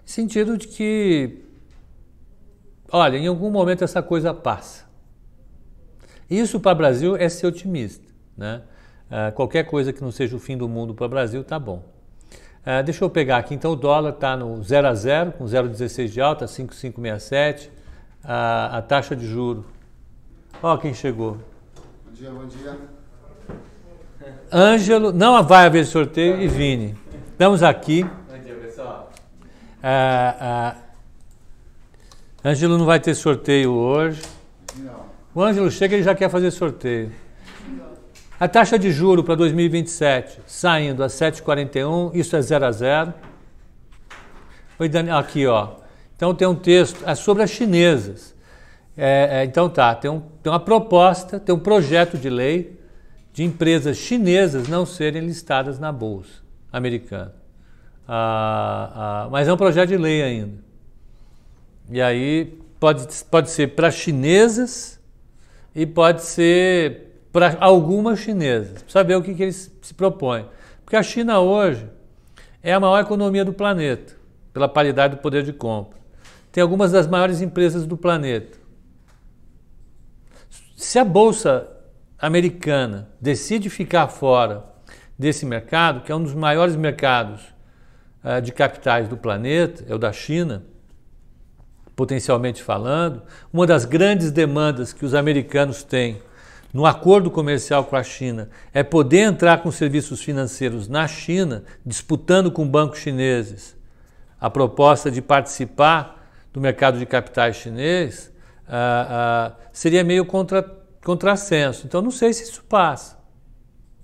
Sentido 0.04 0.56
de 0.56 0.68
que, 0.68 1.42
olha, 2.90 3.16
em 3.16 3.26
algum 3.26 3.50
momento 3.50 3.84
essa 3.84 4.02
coisa 4.02 4.34
passa. 4.34 4.84
Isso 6.28 6.58
para 6.58 6.72
o 6.72 6.74
Brasil 6.74 7.16
é 7.16 7.28
ser 7.28 7.46
otimista. 7.46 8.04
Né? 8.36 8.62
Uh, 9.06 9.32
qualquer 9.32 9.64
coisa 9.64 9.92
que 9.92 10.02
não 10.02 10.10
seja 10.10 10.36
o 10.36 10.40
fim 10.40 10.56
do 10.56 10.68
mundo 10.68 10.94
para 10.94 11.06
o 11.06 11.08
Brasil 11.08 11.42
tá 11.44 11.58
bom. 11.58 11.84
Uh, 12.62 12.82
deixa 12.84 13.04
eu 13.04 13.10
pegar 13.10 13.36
aqui, 13.38 13.54
então 13.54 13.72
o 13.72 13.76
dólar 13.76 14.10
está 14.10 14.36
no 14.36 14.60
0 14.62 14.88
a 14.88 14.94
0, 14.94 15.32
com 15.32 15.44
0,16 15.44 16.08
de 16.08 16.20
alta, 16.20 16.46
5,567. 16.48 17.68
Uh, 17.68 17.72
a 18.24 18.82
taxa 18.82 19.14
de 19.14 19.24
juro. 19.24 19.64
Ó 20.60 20.76
quem 20.76 20.92
chegou. 20.92 21.38
Bom 22.04 22.12
dia, 22.12 22.30
bom 22.30 22.46
dia. 22.46 22.95
Ângelo, 24.52 25.12
não 25.12 25.42
vai 25.42 25.66
haver 25.66 25.84
sorteio, 25.84 26.40
e 26.40 26.48
Vini. 26.48 26.96
Estamos 27.32 27.62
aqui. 27.62 28.04
Bom 28.04 28.38
dia, 28.42 28.54
pessoal. 28.54 29.10
Ângelo 32.44 32.78
não 32.78 32.86
vai 32.86 33.00
ter 33.00 33.14
sorteio 33.14 33.72
hoje. 33.72 34.22
Não. 34.78 35.06
O 35.34 35.42
Ângelo 35.42 35.70
chega 35.70 35.96
e 35.96 36.02
já 36.02 36.14
quer 36.14 36.30
fazer 36.30 36.50
sorteio. 36.50 37.12
A 38.38 38.46
taxa 38.46 38.78
de 38.78 38.92
juro 38.92 39.24
para 39.24 39.34
2027 39.34 40.40
saindo 40.46 41.02
a 41.02 41.06
7,41, 41.06 42.14
isso 42.14 42.36
é 42.36 42.42
0 42.42 42.66
a 42.66 42.72
0. 42.72 43.14
Oi, 44.78 44.88
Daniel, 44.88 45.16
aqui, 45.16 45.46
ó. 45.46 45.70
Então 46.14 46.34
tem 46.34 46.46
um 46.46 46.54
texto 46.54 47.02
é 47.06 47.14
sobre 47.14 47.42
as 47.42 47.50
chinesas. 47.50 48.34
É, 48.96 49.40
é, 49.40 49.44
então 49.44 49.68
tá, 49.68 49.94
tem, 49.94 50.10
um, 50.10 50.20
tem 50.42 50.52
uma 50.52 50.60
proposta, 50.60 51.38
tem 51.38 51.54
um 51.54 51.58
projeto 51.58 52.16
de 52.16 52.30
lei 52.30 52.75
de 53.36 53.44
empresas 53.44 53.98
chinesas 53.98 54.66
não 54.66 54.86
serem 54.86 55.20
listadas 55.20 55.78
na 55.78 55.92
bolsa 55.92 56.40
americana. 56.72 57.34
Ah, 58.08 58.92
ah, 58.94 59.28
mas 59.30 59.46
é 59.46 59.52
um 59.52 59.58
projeto 59.58 59.90
de 59.90 59.98
lei 59.98 60.22
ainda. 60.22 60.56
E 61.90 62.00
aí 62.00 62.58
pode, 62.80 63.06
pode 63.30 63.50
ser 63.50 63.74
para 63.74 63.90
chinesas 63.90 64.98
e 65.74 65.84
pode 65.84 66.22
ser 66.22 67.28
para 67.30 67.58
algumas 67.60 68.20
chinesas. 68.20 68.82
Precisa 68.82 69.04
ver 69.04 69.16
o 69.16 69.22
que, 69.22 69.34
que 69.34 69.42
eles 69.42 69.70
se 69.82 69.92
propõem. 69.92 70.46
Porque 70.82 70.96
a 70.96 71.02
China 71.02 71.38
hoje 71.38 71.86
é 72.62 72.72
a 72.72 72.80
maior 72.80 73.00
economia 73.00 73.44
do 73.44 73.52
planeta, 73.52 74.14
pela 74.50 74.66
paridade 74.66 75.16
do 75.16 75.20
poder 75.20 75.42
de 75.42 75.52
compra. 75.52 75.98
Tem 76.50 76.62
algumas 76.62 76.90
das 76.90 77.06
maiores 77.06 77.42
empresas 77.42 77.86
do 77.86 77.98
planeta. 77.98 78.56
se 80.74 80.98
a 80.98 81.04
bolsa 81.04 81.75
americana 82.18 83.08
decide 83.20 83.68
ficar 83.70 84.08
fora 84.08 84.64
desse 85.18 85.46
mercado, 85.46 86.02
que 86.02 86.12
é 86.12 86.14
um 86.14 86.22
dos 86.22 86.34
maiores 86.34 86.76
mercados 86.76 87.42
uh, 88.24 88.40
de 88.40 88.52
capitais 88.52 89.08
do 89.08 89.16
planeta, 89.16 89.84
é 89.88 89.94
o 89.94 89.98
da 89.98 90.12
China, 90.12 90.64
potencialmente 91.94 92.62
falando, 92.62 93.22
uma 93.52 93.66
das 93.66 93.84
grandes 93.84 94.30
demandas 94.30 94.92
que 94.92 95.04
os 95.04 95.14
americanos 95.14 95.82
têm 95.82 96.20
no 96.72 96.84
acordo 96.84 97.30
comercial 97.30 97.84
com 97.84 97.96
a 97.96 98.02
China 98.02 98.50
é 98.74 98.82
poder 98.82 99.20
entrar 99.20 99.62
com 99.62 99.70
serviços 99.70 100.22
financeiros 100.22 100.88
na 100.88 101.08
China, 101.08 101.64
disputando 101.84 102.50
com 102.50 102.68
bancos 102.68 102.98
chineses 102.98 103.76
a 104.40 104.50
proposta 104.50 105.10
de 105.10 105.22
participar 105.22 106.28
do 106.52 106.60
mercado 106.60 106.98
de 106.98 107.06
capitais 107.06 107.56
chinês, 107.56 108.32
uh, 108.68 109.52
uh, 109.52 109.56
seria 109.72 110.04
meio 110.04 110.24
contra, 110.24 110.62
contrassenso. 111.06 111.86
Então, 111.86 112.02
não 112.02 112.10
sei 112.10 112.32
se 112.32 112.42
isso 112.42 112.64
passa. 112.64 113.16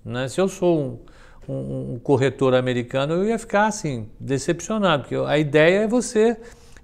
Né? 0.05 0.29
Se 0.29 0.41
eu 0.41 0.47
sou 0.47 1.01
um, 1.49 1.53
um, 1.53 1.95
um, 1.95 1.99
corretor 1.99 2.55
americano, 2.55 3.15
eu 3.15 3.25
ia 3.25 3.39
ficar 3.41 3.67
assim, 3.67 4.09
decepcionado, 4.21 5.03
porque 5.03 5.17
a 5.17 5.37
ideia 5.37 5.81
é 5.81 5.89
você 5.89 6.37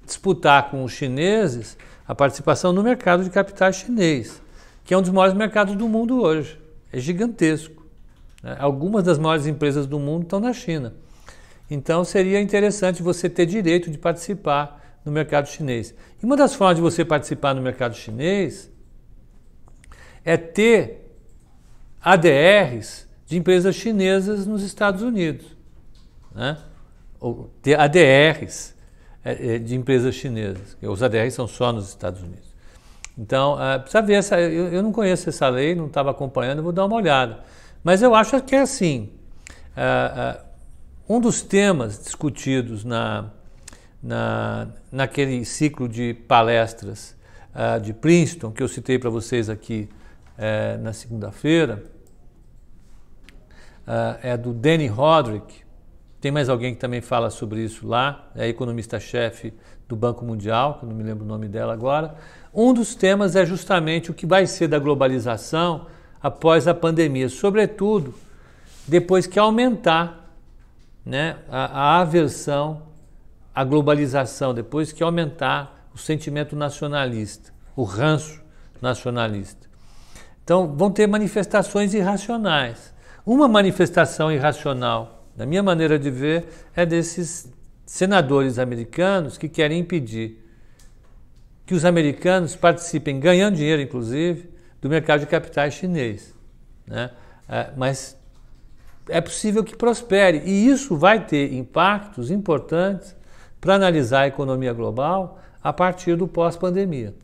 disputar 0.05 0.73
com 0.73 0.83
os 0.83 0.91
chineses 0.91 1.79
a 2.07 2.17
participação 2.17 2.73
no 2.73 2.83
mercado 2.83 3.23
de 3.23 3.31
capitais 3.31 3.77
chinês, 3.77 4.43
que 4.83 4.93
é 4.93 4.99
um 4.99 5.03
dos 5.03 5.13
maiores 5.13 5.37
mercados 5.37 5.77
do 5.77 5.89
mundo 5.89 6.21
hoje. 6.21 6.59
É 6.93 6.99
gigantesco. 6.99 7.87
Né? 8.43 8.57
Algumas 8.59 9.05
das 9.05 9.21
maiores 9.21 9.47
empresas 9.47 9.87
do 9.87 10.01
mundo 10.01 10.25
estão 10.25 10.41
na 10.41 10.53
China. 10.53 10.95
Então 11.71 12.03
seria 12.03 12.41
interessante 12.41 13.05
você 13.05 13.31
ter 13.31 13.47
direito 13.47 13.89
de 13.89 13.99
participar 13.99 14.99
no 15.05 15.13
mercado 15.13 15.47
chinês. 15.47 15.95
E 16.21 16.27
uma 16.27 16.37
das 16.37 16.57
formas 16.57 16.75
de 16.75 16.83
você 16.83 17.05
participar 17.05 17.55
no 17.55 17.63
mercado 17.63 17.95
chinês 17.95 18.69
é 20.29 20.37
ter 20.37 21.11
ADRs 22.03 23.09
de 23.25 23.39
empresas 23.39 23.75
chinesas 23.75 24.47
nos 24.47 24.63
Estados 24.63 25.01
Unidos. 25.01 25.47
Né? 26.35 26.59
Ou 27.19 27.51
ter 27.63 27.81
ADRs 27.81 28.75
é, 29.25 29.55
é, 29.55 29.59
de 29.59 29.75
empresas 29.75 30.15
chinesas. 30.15 30.77
Os 30.83 31.03
ADRs 31.03 31.33
são 31.33 31.49
só 31.49 31.73
nos 31.73 31.89
Estados 31.89 32.23
Unidos. 32.23 32.47
Então, 33.17 33.61
é, 33.61 33.79
precisa 33.79 34.03
ver 34.03 34.15
essa. 34.17 34.39
Eu, 34.39 34.69
eu 34.69 34.83
não 34.83 34.93
conheço 34.93 35.31
essa 35.31 35.49
lei, 35.49 35.75
não 35.75 35.87
estava 35.87 36.11
acompanhando, 36.11 36.63
vou 36.63 36.73
dar 36.73 36.85
uma 36.85 36.97
olhada. 36.97 37.43
Mas 37.83 38.03
eu 38.03 38.15
acho 38.15 38.39
que 38.43 38.55
é 38.55 38.61
assim. 38.61 39.09
um 41.09 41.19
dos 41.19 41.41
temas 41.41 41.99
discutidos 42.05 42.85
na, 42.85 43.31
na, 44.03 44.69
naquele 44.93 45.43
ciclo 45.47 45.89
de 45.89 46.13
palestras 46.13 47.17
de 47.83 47.93
Princeton, 47.95 48.53
que 48.53 48.63
eu 48.63 48.69
citei 48.69 48.99
para 48.99 49.11
vocês 49.11 49.49
aqui 49.49 49.89
na 50.81 50.93
segunda-feira, 50.93 51.83
é 54.23 54.37
do 54.37 54.53
Danny 54.53 54.87
Roderick, 54.87 55.63
tem 56.21 56.33
mais 56.33 56.49
alguém 56.49 56.75
que 56.75 56.81
também 56.81 57.01
fala 57.01 57.31
sobre 57.31 57.61
isso 57.61 57.87
lá, 57.87 58.31
é 58.35 58.49
economista-chefe 58.49 59.55
do 59.89 59.95
Banco 59.95 60.25
Mundial, 60.25 60.79
que 60.79 60.85
eu 60.85 60.89
não 60.89 60.97
me 60.97 61.05
lembro 61.05 61.25
o 61.25 61.29
nome 61.29 61.49
dela 61.49 61.73
agora. 61.73 62.17
Um 62.53 62.75
dos 62.75 62.95
temas 62.95 63.37
é 63.37 63.47
justamente 63.47 64.11
o 64.11 64.15
que 64.15 64.27
vai 64.27 64.47
ser 64.47 64.67
da 64.67 64.79
globalização 64.79 65.87
após 66.21 66.67
a 66.67 66.75
pandemia, 66.75 67.29
sobretudo 67.29 68.15
depois 68.87 69.27
que 69.27 69.39
aumentar 69.39 70.35
né, 71.07 71.37
a, 71.49 71.97
a 71.97 72.01
aversão 72.01 72.83
à 73.55 73.63
globalização, 73.63 74.53
depois 74.53 74.91
que 74.91 75.03
aumentar 75.03 75.89
o 75.95 75.99
sentimento 75.99 76.57
nacionalista, 76.57 77.53
o 77.77 77.85
ranço 77.85 78.43
nacionalista. 78.83 79.68
Então, 80.49 80.67
vão 80.67 80.91
ter 80.91 81.07
manifestações 81.07 81.93
irracionais. 81.93 82.95
Uma 83.27 83.47
manifestação 83.47 84.33
irracional 84.33 85.19
na 85.39 85.47
minha 85.47 85.63
maneira 85.63 85.97
de 86.01 86.11
ver, 86.11 86.49
é 86.75 86.85
desses 86.85 87.49
senadores 87.87 88.59
americanos 88.59 89.39
que 89.39 89.49
querem 89.49 89.79
impedir 89.79 90.45
que 91.65 91.75
os 91.75 91.85
americanos 91.85 92.57
participem, 92.57 93.21
ganhando 93.21 93.55
dinheiro 93.55 93.81
inclusive, 93.81 94.51
do 94.83 94.89
mercado 94.89 95.21
de 95.21 95.27
capitais 95.27 95.75
chinês. 95.75 96.35
Né? 96.85 97.11
É, 97.49 97.71
mas 97.77 98.17
é 99.09 99.21
possível 99.21 99.63
que 99.63 99.77
prospere 99.77 100.43
e 100.45 100.67
isso 100.67 100.97
vai 100.97 101.25
ter 101.25 101.55
impactos 101.55 102.33
importantes 102.33 103.15
para 103.61 103.75
analisar 103.75 104.23
a 104.23 104.27
economia 104.27 104.73
global 104.73 105.39
a 105.63 105.73
partir 105.73 106.17
do 106.17 106.27
pós-pandemia. 106.27 107.15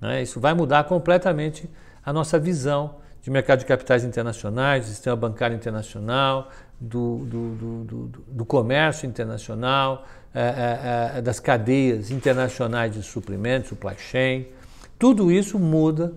Né? 0.00 0.22
Isso 0.22 0.40
vai 0.40 0.54
mudar 0.54 0.84
completamente 0.84 1.70
a 2.04 2.12
nossa 2.12 2.38
visão 2.38 2.96
de 3.22 3.30
mercado 3.30 3.60
de 3.60 3.66
capitais 3.66 4.04
internacionais, 4.04 4.86
do 4.86 4.88
sistema 4.88 5.14
bancário 5.14 5.56
internacional, 5.56 6.50
do, 6.80 7.18
do, 7.18 7.84
do, 7.84 8.24
do 8.26 8.44
comércio 8.44 9.06
internacional, 9.06 10.04
é, 10.34 10.40
é, 10.40 11.18
é, 11.18 11.22
das 11.22 11.38
cadeias 11.38 12.10
internacionais 12.10 12.92
de 12.92 13.02
suprimentos, 13.02 13.68
supply 13.68 13.94
chain. 13.96 14.46
Tudo 14.98 15.30
isso 15.30 15.58
muda 15.58 16.14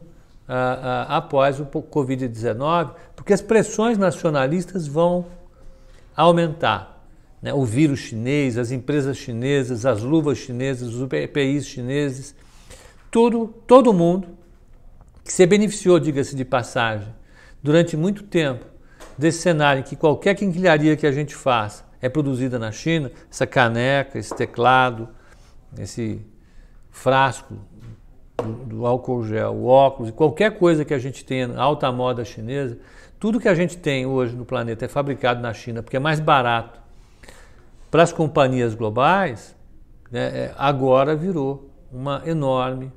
após 1.08 1.60
o 1.60 1.65
Covid-19, 1.65 2.91
porque 3.15 3.34
as 3.34 3.41
pressões 3.41 3.98
nacionalistas 3.98 4.88
vão 4.88 5.26
aumentar. 6.15 7.04
Né? 7.41 7.52
O 7.54 7.65
vírus 7.65 8.00
chinês, 8.00 8.58
as 8.58 8.71
empresas 8.71 9.17
chinesas, 9.17 9.86
as 9.86 10.02
luvas 10.02 10.38
chinesas, 10.38 10.93
os 10.93 11.12
EPIs 11.12 11.65
chineses, 11.65 12.36
tudo, 13.12 13.54
todo 13.67 13.91
mundo 13.91 14.30
que 15.25 15.33
se 15.33 15.43
beneficiou, 15.47 15.99
diga-se 15.99 16.35
de 16.35 16.45
passagem, 16.45 17.11
durante 17.61 17.97
muito 17.97 18.21
tempo 18.21 18.63
desse 19.17 19.39
cenário 19.39 19.79
em 19.79 19.83
que 19.83 19.95
qualquer 19.95 20.35
quinquilharia 20.35 20.95
que 20.95 21.07
a 21.07 21.11
gente 21.11 21.33
faça 21.33 21.83
é 21.99 22.07
produzida 22.07 22.59
na 22.59 22.71
China, 22.71 23.11
essa 23.29 23.47
caneca, 23.47 24.19
esse 24.19 24.35
teclado, 24.35 25.09
esse 25.79 26.21
frasco 26.91 27.55
do, 28.38 28.53
do 28.65 28.85
álcool 28.85 29.25
gel, 29.25 29.55
o 29.55 29.65
óculos, 29.65 30.11
qualquer 30.11 30.59
coisa 30.59 30.85
que 30.85 30.93
a 30.93 30.99
gente 30.99 31.25
tenha 31.25 31.57
alta 31.57 31.91
moda 31.91 32.23
chinesa, 32.23 32.77
tudo 33.19 33.39
que 33.39 33.49
a 33.49 33.55
gente 33.55 33.77
tem 33.77 34.05
hoje 34.05 34.35
no 34.35 34.45
planeta 34.45 34.85
é 34.85 34.88
fabricado 34.88 35.41
na 35.41 35.53
China 35.55 35.81
porque 35.81 35.97
é 35.97 35.99
mais 35.99 36.19
barato 36.19 36.79
para 37.89 38.03
as 38.03 38.13
companhias 38.13 38.75
globais, 38.75 39.55
né, 40.11 40.27
é, 40.27 40.55
agora 40.55 41.15
virou 41.15 41.71
uma 41.91 42.21
enorme 42.27 42.91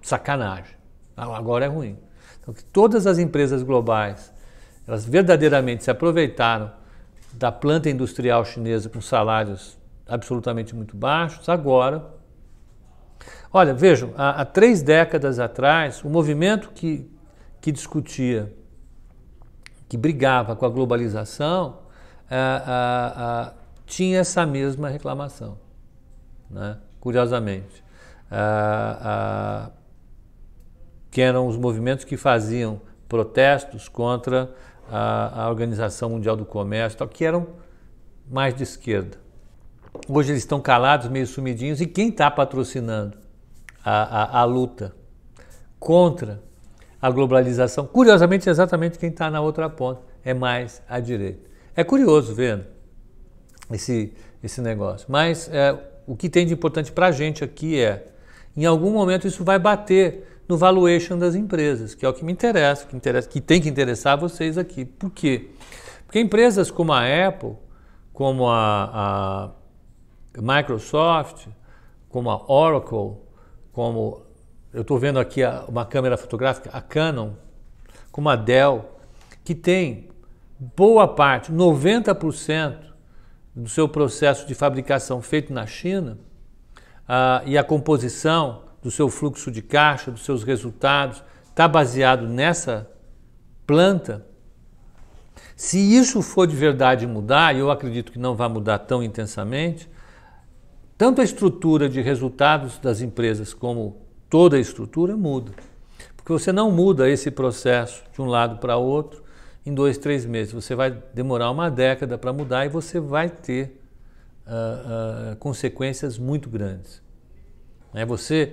sacanagem. 0.00 0.83
Agora 1.16 1.64
é 1.64 1.68
ruim. 1.68 1.98
Então, 2.40 2.54
todas 2.72 3.06
as 3.06 3.18
empresas 3.18 3.62
globais 3.62 4.32
elas 4.86 5.04
verdadeiramente 5.04 5.84
se 5.84 5.90
aproveitaram 5.90 6.70
da 7.32 7.50
planta 7.50 7.88
industrial 7.88 8.44
chinesa 8.44 8.88
com 8.88 9.00
salários 9.00 9.78
absolutamente 10.06 10.74
muito 10.74 10.96
baixos, 10.96 11.48
agora. 11.48 12.04
Olha, 13.52 13.72
vejam, 13.72 14.12
há, 14.16 14.42
há 14.42 14.44
três 14.44 14.82
décadas 14.82 15.38
atrás, 15.38 16.04
o 16.04 16.10
movimento 16.10 16.70
que, 16.72 17.10
que 17.60 17.72
discutia, 17.72 18.52
que 19.88 19.96
brigava 19.96 20.54
com 20.54 20.66
a 20.66 20.68
globalização, 20.68 21.78
a, 22.30 22.36
a, 22.36 23.42
a, 23.42 23.52
tinha 23.86 24.18
essa 24.18 24.44
mesma 24.44 24.88
reclamação, 24.88 25.58
né? 26.50 26.78
curiosamente. 27.00 27.82
Que 31.14 31.22
eram 31.22 31.46
os 31.46 31.56
movimentos 31.56 32.04
que 32.04 32.16
faziam 32.16 32.80
protestos 33.08 33.88
contra 33.88 34.52
a, 34.90 35.44
a 35.44 35.48
Organização 35.48 36.10
Mundial 36.10 36.36
do 36.36 36.44
Comércio, 36.44 36.98
tal, 36.98 37.06
que 37.06 37.24
eram 37.24 37.46
mais 38.28 38.52
de 38.52 38.64
esquerda. 38.64 39.16
Hoje 40.08 40.32
eles 40.32 40.42
estão 40.42 40.60
calados, 40.60 41.08
meio 41.08 41.24
sumidinhos, 41.24 41.80
e 41.80 41.86
quem 41.86 42.08
está 42.08 42.28
patrocinando 42.28 43.16
a, 43.84 44.38
a, 44.38 44.40
a, 44.40 44.44
luta 44.44 44.92
contra 45.78 46.42
a 47.00 47.08
globalização, 47.12 47.86
curiosamente, 47.86 48.50
exatamente 48.50 48.98
quem 48.98 49.10
está 49.10 49.30
na 49.30 49.40
outra 49.40 49.70
ponta, 49.70 50.00
é 50.24 50.34
mais 50.34 50.82
à 50.88 50.98
direita. 50.98 51.48
É 51.76 51.84
curioso 51.84 52.34
vendo 52.34 52.64
esse, 53.70 54.12
esse 54.42 54.60
negócio. 54.60 55.06
Mas 55.08 55.48
é, 55.52 55.78
o 56.08 56.16
que 56.16 56.28
tem 56.28 56.44
de 56.44 56.54
importante 56.54 56.90
para 56.90 57.06
a 57.06 57.12
gente 57.12 57.44
aqui 57.44 57.80
é, 57.80 58.04
em 58.56 58.64
algum 58.64 58.90
momento 58.90 59.28
isso 59.28 59.44
vai 59.44 59.60
bater 59.60 60.33
no 60.48 60.56
valuation 60.56 61.18
das 61.18 61.34
empresas, 61.34 61.94
que 61.94 62.04
é 62.04 62.08
o 62.08 62.12
que 62.12 62.24
me 62.24 62.32
interessa, 62.32 62.86
que, 62.86 62.96
interessa, 62.96 63.28
que 63.28 63.40
tem 63.40 63.60
que 63.60 63.68
interessar 63.68 64.18
vocês 64.18 64.58
aqui. 64.58 64.84
Por 64.84 65.10
quê? 65.10 65.50
Porque 66.06 66.20
empresas 66.20 66.70
como 66.70 66.92
a 66.92 67.02
Apple, 67.26 67.54
como 68.12 68.48
a, 68.48 69.50
a 70.36 70.40
Microsoft, 70.40 71.46
como 72.08 72.30
a 72.30 72.44
Oracle, 72.50 73.16
como 73.72 74.22
eu 74.72 74.82
estou 74.82 74.98
vendo 74.98 75.18
aqui 75.18 75.42
a, 75.42 75.64
uma 75.66 75.84
câmera 75.84 76.16
fotográfica, 76.16 76.70
a 76.72 76.80
Canon, 76.80 77.32
como 78.12 78.28
a 78.28 78.36
Dell, 78.36 78.84
que 79.42 79.54
tem 79.54 80.08
boa 80.58 81.08
parte, 81.08 81.52
90% 81.52 82.76
do 83.54 83.68
seu 83.68 83.88
processo 83.88 84.46
de 84.46 84.54
fabricação 84.54 85.22
feito 85.22 85.52
na 85.52 85.66
China 85.66 86.18
uh, 87.04 87.46
e 87.46 87.56
a 87.56 87.64
composição 87.64 88.63
do 88.84 88.90
seu 88.90 89.08
fluxo 89.08 89.50
de 89.50 89.62
caixa, 89.62 90.10
dos 90.10 90.26
seus 90.26 90.44
resultados, 90.44 91.24
está 91.48 91.66
baseado 91.66 92.28
nessa 92.28 92.90
planta, 93.66 94.26
se 95.56 95.78
isso 95.78 96.20
for 96.20 96.46
de 96.46 96.54
verdade 96.54 97.06
mudar, 97.06 97.56
e 97.56 97.60
eu 97.60 97.70
acredito 97.70 98.12
que 98.12 98.18
não 98.18 98.36
vai 98.36 98.48
mudar 98.48 98.80
tão 98.80 99.02
intensamente, 99.02 99.88
tanto 100.98 101.22
a 101.22 101.24
estrutura 101.24 101.88
de 101.88 102.02
resultados 102.02 102.78
das 102.78 103.00
empresas 103.00 103.54
como 103.54 104.02
toda 104.28 104.56
a 104.56 104.60
estrutura 104.60 105.16
muda. 105.16 105.52
Porque 106.14 106.30
você 106.30 106.52
não 106.52 106.70
muda 106.70 107.08
esse 107.08 107.30
processo 107.30 108.04
de 108.12 108.20
um 108.20 108.26
lado 108.26 108.58
para 108.58 108.76
outro 108.76 109.24
em 109.64 109.72
dois, 109.72 109.96
três 109.96 110.26
meses. 110.26 110.52
Você 110.52 110.74
vai 110.74 110.90
demorar 111.14 111.50
uma 111.50 111.70
década 111.70 112.18
para 112.18 112.32
mudar 112.32 112.66
e 112.66 112.68
você 112.68 113.00
vai 113.00 113.30
ter 113.30 113.80
uh, 114.46 115.32
uh, 115.32 115.36
consequências 115.36 116.18
muito 116.18 116.50
grandes. 116.50 117.02
É, 117.94 118.04
você 118.04 118.52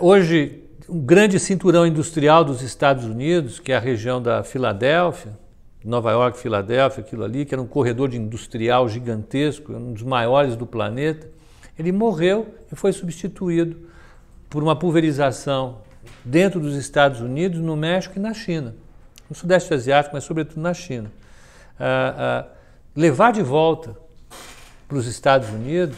hoje 0.00 0.64
um 0.88 1.00
grande 1.00 1.38
cinturão 1.38 1.86
industrial 1.86 2.44
dos 2.44 2.62
Estados 2.62 3.04
Unidos, 3.04 3.58
que 3.60 3.72
é 3.72 3.76
a 3.76 3.80
região 3.80 4.20
da 4.20 4.42
Filadélfia, 4.42 5.36
Nova 5.84 6.10
York, 6.10 6.38
Filadélfia, 6.38 7.02
aquilo 7.04 7.22
ali, 7.22 7.44
que 7.44 7.54
era 7.54 7.62
um 7.62 7.66
corredor 7.66 8.08
de 8.08 8.16
industrial 8.16 8.88
gigantesco, 8.88 9.72
um 9.72 9.92
dos 9.92 10.02
maiores 10.02 10.56
do 10.56 10.66
planeta, 10.66 11.28
ele 11.78 11.92
morreu 11.92 12.52
e 12.72 12.74
foi 12.74 12.92
substituído 12.92 13.76
por 14.50 14.62
uma 14.62 14.74
pulverização 14.74 15.78
dentro 16.24 16.58
dos 16.58 16.74
Estados 16.74 17.20
Unidos, 17.20 17.60
no 17.60 17.76
México 17.76 18.14
e 18.16 18.20
na 18.20 18.34
China, 18.34 18.74
no 19.30 19.36
Sudeste 19.36 19.72
Asiático, 19.72 20.14
mas 20.14 20.24
sobretudo 20.24 20.60
na 20.60 20.74
China. 20.74 21.10
Ah, 21.78 22.14
ah, 22.18 22.46
levar 22.94 23.32
de 23.32 23.42
volta 23.42 23.96
para 24.88 24.98
os 24.98 25.06
Estados 25.06 25.48
Unidos 25.50 25.96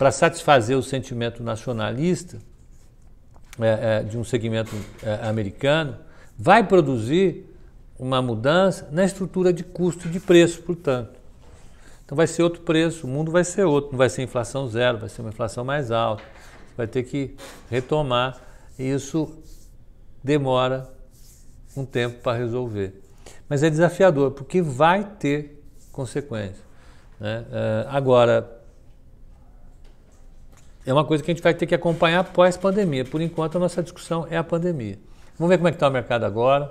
para 0.00 0.10
satisfazer 0.10 0.78
o 0.78 0.82
sentimento 0.82 1.42
nacionalista 1.42 2.38
é, 3.60 3.98
é, 3.98 4.02
de 4.02 4.16
um 4.16 4.24
segmento 4.24 4.74
é, 5.02 5.28
americano, 5.28 5.94
vai 6.38 6.66
produzir 6.66 7.44
uma 7.98 8.22
mudança 8.22 8.88
na 8.90 9.04
estrutura 9.04 9.52
de 9.52 9.62
custo 9.62 10.08
e 10.08 10.10
de 10.10 10.18
preço, 10.18 10.62
portanto. 10.62 11.10
Então 12.02 12.16
vai 12.16 12.26
ser 12.26 12.42
outro 12.42 12.62
preço, 12.62 13.06
o 13.06 13.10
mundo 13.10 13.30
vai 13.30 13.44
ser 13.44 13.64
outro, 13.64 13.90
não 13.90 13.98
vai 13.98 14.08
ser 14.08 14.22
inflação 14.22 14.66
zero, 14.68 14.96
vai 14.96 15.10
ser 15.10 15.20
uma 15.20 15.28
inflação 15.28 15.66
mais 15.66 15.90
alta. 15.90 16.22
Vai 16.78 16.86
ter 16.86 17.02
que 17.02 17.36
retomar 17.68 18.40
e 18.78 18.84
isso 18.84 19.30
demora 20.24 20.88
um 21.76 21.84
tempo 21.84 22.22
para 22.22 22.38
resolver. 22.38 22.98
Mas 23.46 23.62
é 23.62 23.68
desafiador, 23.68 24.30
porque 24.30 24.62
vai 24.62 25.04
ter 25.18 25.62
consequências. 25.92 26.64
Né? 27.20 27.44
É, 27.52 27.86
agora, 27.90 28.59
é 30.86 30.92
uma 30.92 31.04
coisa 31.04 31.22
que 31.22 31.30
a 31.30 31.34
gente 31.34 31.42
vai 31.42 31.54
ter 31.54 31.66
que 31.66 31.74
acompanhar 31.74 32.24
pós-pandemia. 32.24 33.04
Por 33.04 33.20
enquanto, 33.20 33.56
a 33.56 33.58
nossa 33.58 33.82
discussão 33.82 34.26
é 34.30 34.36
a 34.36 34.44
pandemia. 34.44 34.98
Vamos 35.38 35.50
ver 35.50 35.58
como 35.58 35.68
é 35.68 35.70
que 35.70 35.76
está 35.76 35.88
o 35.88 35.90
mercado 35.90 36.24
agora. 36.24 36.70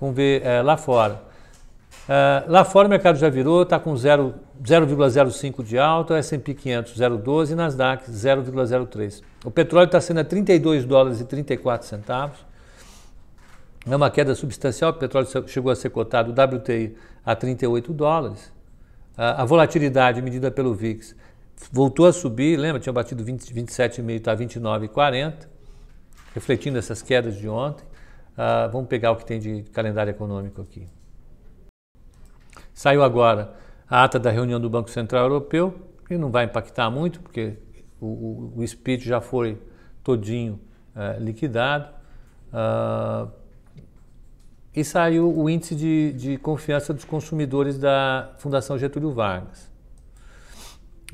Vamos 0.00 0.14
ver 0.14 0.42
é, 0.44 0.62
lá 0.62 0.76
fora. 0.76 1.20
É, 2.08 2.44
lá 2.46 2.64
fora 2.64 2.86
o 2.86 2.90
mercado 2.90 3.18
já 3.18 3.28
virou, 3.28 3.62
está 3.62 3.80
com 3.80 3.92
0,05 3.94 5.64
de 5.64 5.78
alta, 5.78 6.16
S&P 6.18 6.54
500 6.54 6.94
0,12 6.94 7.50
e 7.50 7.54
Nasdaq 7.54 8.10
0,03. 8.10 9.22
O 9.44 9.50
petróleo 9.50 9.86
está 9.86 10.00
sendo 10.00 10.20
a 10.20 10.24
32 10.24 10.84
dólares 10.84 11.20
e 11.20 11.24
34 11.24 11.86
centavos. 11.86 12.38
É 13.88 13.94
uma 13.94 14.10
queda 14.10 14.34
substancial, 14.34 14.90
o 14.90 14.94
petróleo 14.94 15.28
chegou 15.46 15.70
a 15.70 15.76
ser 15.76 15.90
cotado, 15.90 16.30
o 16.30 16.56
WTI, 16.56 16.96
a 17.24 17.36
38 17.36 17.92
dólares. 17.92 18.52
A 19.16 19.44
volatilidade 19.44 20.20
medida 20.20 20.50
pelo 20.50 20.74
VIX 20.74 21.14
voltou 21.70 22.06
a 22.06 22.12
subir, 22.12 22.56
lembra? 22.56 22.80
Tinha 22.80 22.92
batido 22.92 23.24
20, 23.24 23.52
27,5, 23.52 24.10
está 24.10 24.36
29,40, 24.36 25.46
refletindo 26.34 26.78
essas 26.78 27.02
quedas 27.02 27.36
de 27.36 27.48
ontem. 27.48 27.84
Uh, 28.32 28.70
vamos 28.70 28.88
pegar 28.88 29.12
o 29.12 29.16
que 29.16 29.24
tem 29.24 29.40
de 29.40 29.62
calendário 29.72 30.10
econômico 30.10 30.60
aqui. 30.60 30.86
Saiu 32.74 33.02
agora 33.02 33.54
a 33.88 34.04
ata 34.04 34.18
da 34.18 34.30
reunião 34.30 34.60
do 34.60 34.68
Banco 34.68 34.90
Central 34.90 35.24
Europeu, 35.24 35.74
que 36.06 36.18
não 36.18 36.30
vai 36.30 36.44
impactar 36.44 36.90
muito, 36.90 37.20
porque 37.20 37.54
o, 37.98 38.06
o, 38.06 38.52
o 38.56 38.66
speech 38.66 39.06
já 39.06 39.20
foi 39.20 39.58
todinho 40.04 40.60
uh, 40.94 41.18
liquidado. 41.22 41.88
Uh, 42.52 43.30
e 44.74 44.84
saiu 44.84 45.34
o 45.34 45.48
índice 45.48 45.74
de, 45.74 46.12
de 46.12 46.36
confiança 46.36 46.92
dos 46.92 47.06
consumidores 47.06 47.78
da 47.78 48.34
Fundação 48.36 48.78
Getúlio 48.78 49.10
Vargas. 49.10 49.70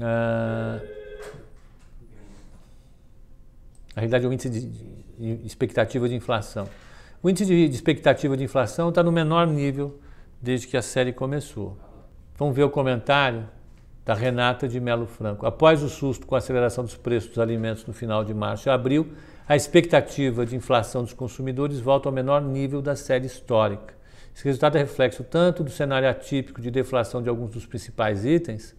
Ah, 0.03 0.81
na 3.95 4.01
realidade, 4.01 4.25
é 4.25 4.29
o 4.29 4.33
índice 4.33 4.51
de, 4.51 5.47
expectativa 5.47 6.09
de 6.09 6.15
inflação. 6.15 6.67
O 7.23 7.31
índice 7.31 7.47
de, 7.47 7.69
de 7.69 7.75
expectativa 7.75 8.37
de 8.37 8.43
inflação 8.43 8.89
está 8.89 9.03
no 9.03 9.13
menor 9.13 9.47
nível 9.47 10.01
desde 10.41 10.67
que 10.67 10.77
a 10.77 10.83
série 10.83 11.13
começou. 11.13 11.79
Vamos 12.37 12.57
ver 12.57 12.65
o 12.65 12.71
comentário 12.71 13.49
da 14.05 14.15
Renata 14.15 14.67
de 14.67 14.81
Melo 14.81 15.07
Franco. 15.07 15.47
Após 15.47 15.83
o 15.83 15.89
susto 15.89 16.27
com 16.27 16.35
a 16.35 16.39
aceleração 16.39 16.83
dos 16.83 16.97
preços 16.97 17.29
dos 17.29 17.39
alimentos 17.39 17.87
no 17.87 17.93
final 17.93 18.25
de 18.25 18.35
março 18.35 18.69
e 18.69 18.71
abril, 18.71 19.13
a 19.47 19.55
expectativa 19.55 20.45
de 20.45 20.57
inflação 20.57 21.03
dos 21.03 21.13
consumidores 21.13 21.79
volta 21.79 22.09
ao 22.09 22.13
menor 22.13 22.43
nível 22.43 22.83
da 22.83 22.97
série 22.97 23.27
histórica. 23.27 23.95
Esse 24.35 24.45
resultado 24.45 24.77
é 24.77 24.81
reflexo 24.81 25.23
tanto 25.23 25.63
do 25.63 25.71
cenário 25.71 26.09
atípico 26.09 26.61
de 26.61 26.71
deflação 26.71 27.23
de 27.23 27.29
alguns 27.29 27.51
dos 27.51 27.67
principais 27.67 28.25
itens, 28.25 28.75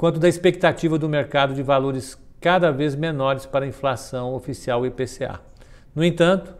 quanto 0.00 0.18
da 0.18 0.30
expectativa 0.30 0.98
do 0.98 1.10
mercado 1.10 1.52
de 1.52 1.62
valores 1.62 2.16
cada 2.40 2.72
vez 2.72 2.94
menores 2.94 3.44
para 3.44 3.66
a 3.66 3.68
inflação 3.68 4.32
oficial 4.32 4.86
IPCA. 4.86 5.42
No 5.94 6.02
entanto, 6.02 6.54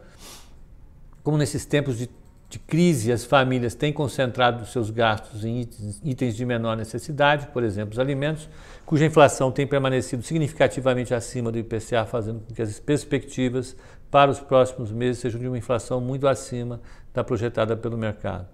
como 1.23 1.39
nesses 1.39 1.65
tempos 1.65 1.97
de, 1.97 2.07
de 2.47 2.59
crise 2.59 3.11
as 3.11 3.25
famílias 3.25 3.73
têm 3.73 3.91
concentrado 3.91 4.63
seus 4.67 4.91
gastos 4.91 5.43
em 5.43 5.67
itens, 6.03 6.35
de 6.35 6.45
menor 6.45 6.77
necessidade, 6.77 7.47
por 7.47 7.63
exemplo, 7.63 7.93
os 7.93 7.97
alimentos, 7.97 8.47
cuja 8.85 9.07
inflação 9.07 9.51
tem 9.51 9.65
permanecido 9.65 10.21
significativamente 10.21 11.11
acima 11.11 11.51
do 11.51 11.57
IPCA, 11.57 12.05
fazendo 12.05 12.41
com 12.41 12.53
que 12.53 12.61
as 12.61 12.79
perspectivas 12.79 13.75
para 14.11 14.29
os 14.29 14.39
próximos 14.39 14.91
meses 14.91 15.19
sejam 15.19 15.39
de 15.39 15.47
uma 15.47 15.57
inflação 15.57 15.99
muito 15.99 16.27
acima 16.27 16.79
da 17.11 17.23
projetada 17.23 17.75
pelo 17.75 17.97
mercado. 17.97 18.45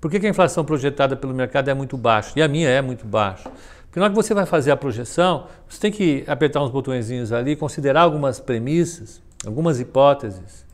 Por 0.00 0.10
que 0.10 0.26
a 0.26 0.28
inflação 0.28 0.64
projetada 0.64 1.16
pelo 1.16 1.32
mercado 1.32 1.70
é 1.70 1.74
muito 1.74 1.96
baixa? 1.96 2.32
E 2.36 2.42
a 2.42 2.48
minha 2.48 2.68
é 2.68 2.82
muito 2.82 3.06
baixa. 3.06 3.48
Porque 3.94 4.00
na 4.00 4.06
hora 4.06 4.12
que 4.12 4.20
você 4.20 4.34
vai 4.34 4.44
fazer 4.44 4.72
a 4.72 4.76
projeção, 4.76 5.46
você 5.68 5.78
tem 5.78 5.92
que 5.92 6.24
apertar 6.26 6.60
uns 6.60 6.70
botõezinhos 6.72 7.30
ali, 7.30 7.54
considerar 7.54 8.00
algumas 8.00 8.40
premissas, 8.40 9.22
algumas 9.46 9.78
hipóteses 9.78 10.66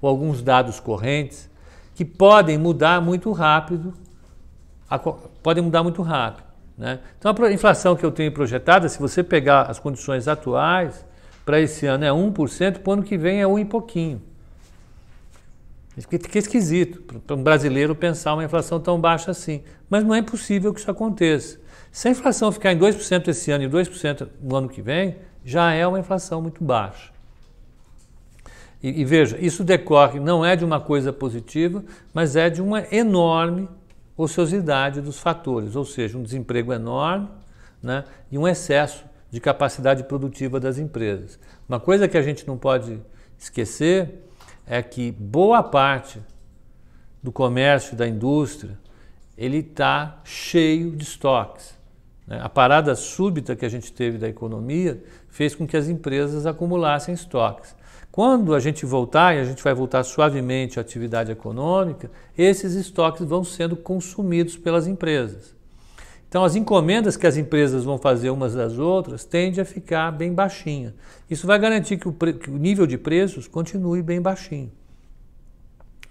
ou 0.00 0.08
alguns 0.08 0.40
dados 0.40 0.78
correntes 0.78 1.50
que 1.96 2.04
podem 2.04 2.56
mudar 2.56 3.02
muito 3.02 3.32
rápido, 3.32 3.92
podem 5.42 5.64
mudar 5.64 5.82
muito 5.82 6.00
rápido. 6.00 6.46
Né? 6.76 7.00
Então 7.18 7.34
a 7.36 7.52
inflação 7.52 7.96
que 7.96 8.06
eu 8.06 8.12
tenho 8.12 8.30
projetada, 8.30 8.88
se 8.88 9.00
você 9.00 9.24
pegar 9.24 9.62
as 9.62 9.80
condições 9.80 10.28
atuais, 10.28 11.04
para 11.44 11.60
esse 11.60 11.86
ano 11.86 12.04
é 12.04 12.10
1%, 12.10 12.78
para 12.78 12.88
o 12.88 12.92
ano 12.92 13.02
que 13.02 13.18
vem 13.18 13.40
é 13.40 13.48
1 13.48 13.58
e 13.58 13.64
pouquinho. 13.64 14.22
Fica 16.08 16.38
esquisito 16.38 17.02
para 17.26 17.34
um 17.34 17.42
brasileiro 17.42 17.96
pensar 17.96 18.34
uma 18.34 18.44
inflação 18.44 18.78
tão 18.78 19.00
baixa 19.00 19.32
assim. 19.32 19.64
Mas 19.90 20.04
não 20.04 20.14
é 20.14 20.22
possível 20.22 20.72
que 20.72 20.78
isso 20.78 20.88
aconteça. 20.88 21.66
Se 21.90 22.08
a 22.08 22.10
inflação 22.10 22.52
ficar 22.52 22.72
em 22.72 22.78
2% 22.78 23.28
esse 23.28 23.50
ano 23.50 23.64
e 23.64 23.68
2% 23.68 24.28
no 24.42 24.56
ano 24.56 24.68
que 24.68 24.82
vem, 24.82 25.16
já 25.44 25.72
é 25.72 25.86
uma 25.86 25.98
inflação 25.98 26.42
muito 26.42 26.62
baixa. 26.62 27.10
E, 28.82 29.00
e, 29.00 29.04
veja, 29.04 29.36
isso 29.40 29.64
decorre 29.64 30.20
não 30.20 30.44
é 30.44 30.54
de 30.54 30.64
uma 30.64 30.80
coisa 30.80 31.12
positiva, 31.12 31.84
mas 32.14 32.36
é 32.36 32.48
de 32.48 32.62
uma 32.62 32.84
enorme 32.94 33.68
ociosidade 34.16 35.00
dos 35.00 35.18
fatores, 35.18 35.74
ou 35.74 35.84
seja, 35.84 36.18
um 36.18 36.22
desemprego 36.22 36.72
enorme 36.72 37.28
né, 37.82 38.04
e 38.30 38.38
um 38.38 38.46
excesso 38.46 39.04
de 39.30 39.40
capacidade 39.40 40.04
produtiva 40.04 40.58
das 40.58 40.78
empresas. 40.78 41.38
Uma 41.68 41.78
coisa 41.78 42.08
que 42.08 42.16
a 42.16 42.22
gente 42.22 42.46
não 42.46 42.56
pode 42.56 43.00
esquecer 43.38 44.24
é 44.66 44.82
que 44.82 45.12
boa 45.12 45.62
parte 45.62 46.20
do 47.22 47.30
comércio, 47.30 47.96
da 47.96 48.06
indústria, 48.06 48.78
ele 49.36 49.58
está 49.58 50.20
cheio 50.24 50.90
de 50.96 51.04
estoques. 51.04 51.77
Né? 52.28 52.38
A 52.40 52.48
parada 52.48 52.94
súbita 52.94 53.56
que 53.56 53.64
a 53.64 53.68
gente 53.68 53.90
teve 53.90 54.18
da 54.18 54.28
economia 54.28 55.02
fez 55.28 55.54
com 55.54 55.66
que 55.66 55.76
as 55.76 55.88
empresas 55.88 56.46
acumulassem 56.46 57.14
estoques. 57.14 57.74
Quando 58.12 58.54
a 58.54 58.60
gente 58.60 58.84
voltar, 58.84 59.34
e 59.34 59.40
a 59.40 59.44
gente 59.44 59.62
vai 59.62 59.72
voltar 59.72 60.02
suavemente 60.04 60.78
à 60.78 60.82
atividade 60.82 61.32
econômica, 61.32 62.10
esses 62.36 62.74
estoques 62.74 63.24
vão 63.24 63.44
sendo 63.44 63.76
consumidos 63.76 64.56
pelas 64.56 64.86
empresas. 64.86 65.56
Então, 66.28 66.44
as 66.44 66.54
encomendas 66.54 67.16
que 67.16 67.26
as 67.26 67.38
empresas 67.38 67.84
vão 67.84 67.96
fazer 67.96 68.28
umas 68.28 68.54
das 68.54 68.78
outras 68.78 69.24
tende 69.24 69.60
a 69.60 69.64
ficar 69.64 70.10
bem 70.10 70.34
baixinha. 70.34 70.94
Isso 71.30 71.46
vai 71.46 71.58
garantir 71.58 71.96
que 71.96 72.06
o, 72.06 72.12
que 72.12 72.50
o 72.50 72.58
nível 72.58 72.86
de 72.86 72.98
preços 72.98 73.48
continue 73.48 74.02
bem 74.02 74.20
baixinho. 74.20 74.70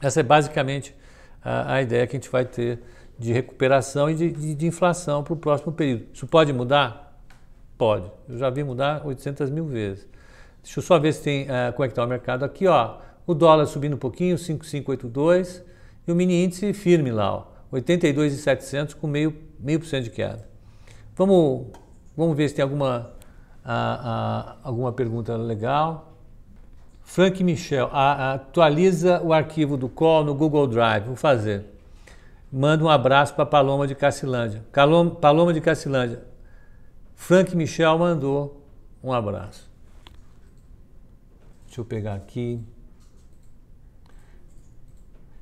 Essa 0.01 0.21
é 0.21 0.23
basicamente 0.23 0.95
a, 1.43 1.73
a 1.75 1.81
ideia 1.83 2.07
que 2.07 2.15
a 2.15 2.19
gente 2.19 2.31
vai 2.31 2.45
ter 2.45 2.79
de 3.17 3.33
recuperação 3.33 4.09
e 4.09 4.15
de, 4.15 4.31
de, 4.31 4.55
de 4.55 4.67
inflação 4.67 5.23
para 5.23 5.33
o 5.33 5.37
próximo 5.37 5.71
período. 5.71 6.05
Isso 6.13 6.27
pode 6.27 6.53
mudar? 6.53 7.19
Pode. 7.77 8.11
Eu 8.27 8.37
já 8.37 8.49
vi 8.49 8.63
mudar 8.63 9.05
800 9.05 9.49
mil 9.49 9.65
vezes. 9.65 10.07
Deixa 10.63 10.79
eu 10.79 10.83
só 10.83 10.99
ver 10.99 11.13
se 11.13 11.23
tem 11.23 11.43
uh, 11.43 11.73
como 11.73 11.85
é 11.85 11.87
que 11.87 11.93
está 11.93 12.03
o 12.03 12.07
mercado 12.07 12.43
aqui, 12.43 12.67
ó. 12.67 12.97
O 13.25 13.33
dólar 13.33 13.65
subindo 13.65 13.95
um 13.95 13.99
pouquinho, 13.99 14.37
5,582 14.37 15.63
e 16.07 16.11
o 16.11 16.15
mini 16.15 16.43
índice 16.43 16.73
firme 16.73 17.11
lá, 17.11 17.35
ó, 17.35 17.47
82,700 17.71 18.93
com 18.93 19.07
meio 19.07 19.35
meio 19.59 19.79
por 19.79 19.85
cento 19.85 20.05
de 20.05 20.11
queda. 20.11 20.47
Vamos 21.15 21.67
vamos 22.15 22.37
ver 22.37 22.47
se 22.47 22.55
tem 22.55 22.63
alguma 22.63 23.11
uh, 23.65 23.69
uh, 23.69 24.57
alguma 24.63 24.91
pergunta 24.93 25.35
legal. 25.35 26.13
Frank 27.01 27.41
Michel, 27.43 27.89
atualiza 27.93 29.21
o 29.23 29.31
arquivo 29.31 29.77
do 29.77 29.87
call 29.87 30.25
no 30.25 30.35
Google 30.35 30.67
Drive. 30.67 31.05
Vou 31.05 31.15
fazer. 31.15 31.76
Manda 32.57 32.83
um 32.83 32.89
abraço 32.89 33.35
para 33.35 33.45
Paloma 33.45 33.85
de 33.85 33.93
Cacilândia. 33.93 34.65
Paloma 35.21 35.53
de 35.53 35.61
Cacilândia. 35.61 36.23
Frank 37.13 37.55
Michel 37.55 37.99
mandou 37.99 38.65
um 39.03 39.13
abraço. 39.13 39.69
Deixa 41.67 41.79
eu 41.79 41.85
pegar 41.85 42.15
aqui. 42.15 42.59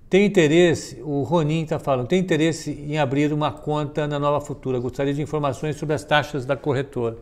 Tem 0.09 0.25
interesse, 0.25 1.01
o 1.03 1.23
Ronin 1.23 1.63
está 1.63 1.79
falando, 1.79 2.05
tem 2.05 2.19
interesse 2.19 2.71
em 2.71 2.99
abrir 2.99 3.31
uma 3.31 3.49
conta 3.49 4.05
na 4.05 4.19
Nova 4.19 4.45
Futura. 4.45 4.77
Gostaria 4.77 5.13
de 5.13 5.21
informações 5.21 5.77
sobre 5.77 5.95
as 5.95 6.03
taxas 6.03 6.45
da 6.45 6.57
corretora. 6.57 7.15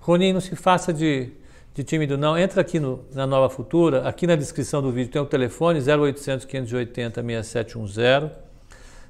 Ronin, 0.00 0.32
não 0.32 0.40
se 0.40 0.56
faça 0.56 0.92
de, 0.92 1.30
de 1.72 1.84
tímido, 1.84 2.18
não. 2.18 2.36
Entra 2.36 2.62
aqui 2.62 2.80
no, 2.80 3.04
na 3.14 3.28
Nova 3.28 3.48
Futura, 3.48 4.08
aqui 4.08 4.26
na 4.26 4.34
descrição 4.34 4.82
do 4.82 4.90
vídeo 4.90 5.12
tem 5.12 5.22
o 5.22 5.26
telefone 5.26 5.78
0800 5.78 6.44
580 6.44 7.22
6710 7.22 8.45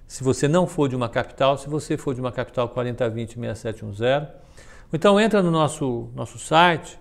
se 0.07 0.23
você 0.23 0.47
não 0.47 0.67
for 0.67 0.89
de 0.89 0.97
uma 0.97 1.09
capital, 1.09 1.59
se 1.59 1.69
você 1.69 1.97
for 1.97 2.15
de 2.15 2.21
uma 2.21 2.33
capital 2.33 2.69
4020 2.69 3.35
6710. 3.35 4.29
Então 4.93 5.19
entra 5.21 5.43
no 5.43 5.51
nosso, 5.51 6.09
nosso 6.15 6.39
site, 6.39 6.99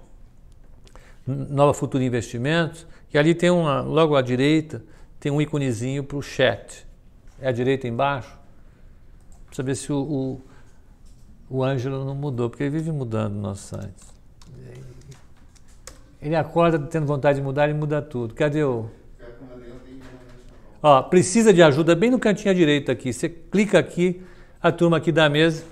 Nova 1.26 1.74
Futura 1.74 2.04
Investimentos, 2.04 2.86
que 3.10 3.18
ali 3.18 3.34
tem 3.34 3.50
uma, 3.50 3.82
logo 3.82 4.16
à 4.16 4.22
direita, 4.22 4.84
tem 5.20 5.32
um 5.32 5.42
íconezinho 5.42 6.04
para 6.04 6.18
o 6.18 6.22
chat. 6.22 6.86
É 7.40 7.48
à 7.48 7.52
direita 7.52 7.88
embaixo. 7.88 8.38
Precisa 9.48 9.64
ver 9.64 9.76
se 9.76 9.92
o, 9.92 9.98
o, 9.98 10.42
o 11.50 11.64
Ângelo 11.64 12.06
não 12.06 12.16
mudou, 12.16 12.50
porque 12.50 12.64
ele 12.64 12.72
vive 12.72 12.92
mudando 12.92 13.34
no 13.34 13.42
nosso 13.42 13.76
site. 13.76 14.16
Ele 16.22 16.36
acorda 16.36 16.80
tendo 16.80 17.06
vontade 17.06 17.38
de 17.38 17.44
mudar, 17.44 17.66
ele 17.70 17.78
muda 17.78 18.02
tudo. 18.02 18.34
Cadê 18.34 18.64
o. 18.64 18.90
Ó, 20.88 21.02
precisa 21.02 21.52
de 21.52 21.64
ajuda 21.64 21.96
bem 21.96 22.12
no 22.12 22.20
cantinho 22.20 22.52
à 22.52 22.54
direita 22.54 22.92
aqui. 22.92 23.12
Você 23.12 23.28
clica 23.28 23.80
aqui, 23.80 24.22
a 24.62 24.72
turma 24.72 24.98
aqui 24.98 25.12
da 25.12 25.28
mesa, 25.28 25.64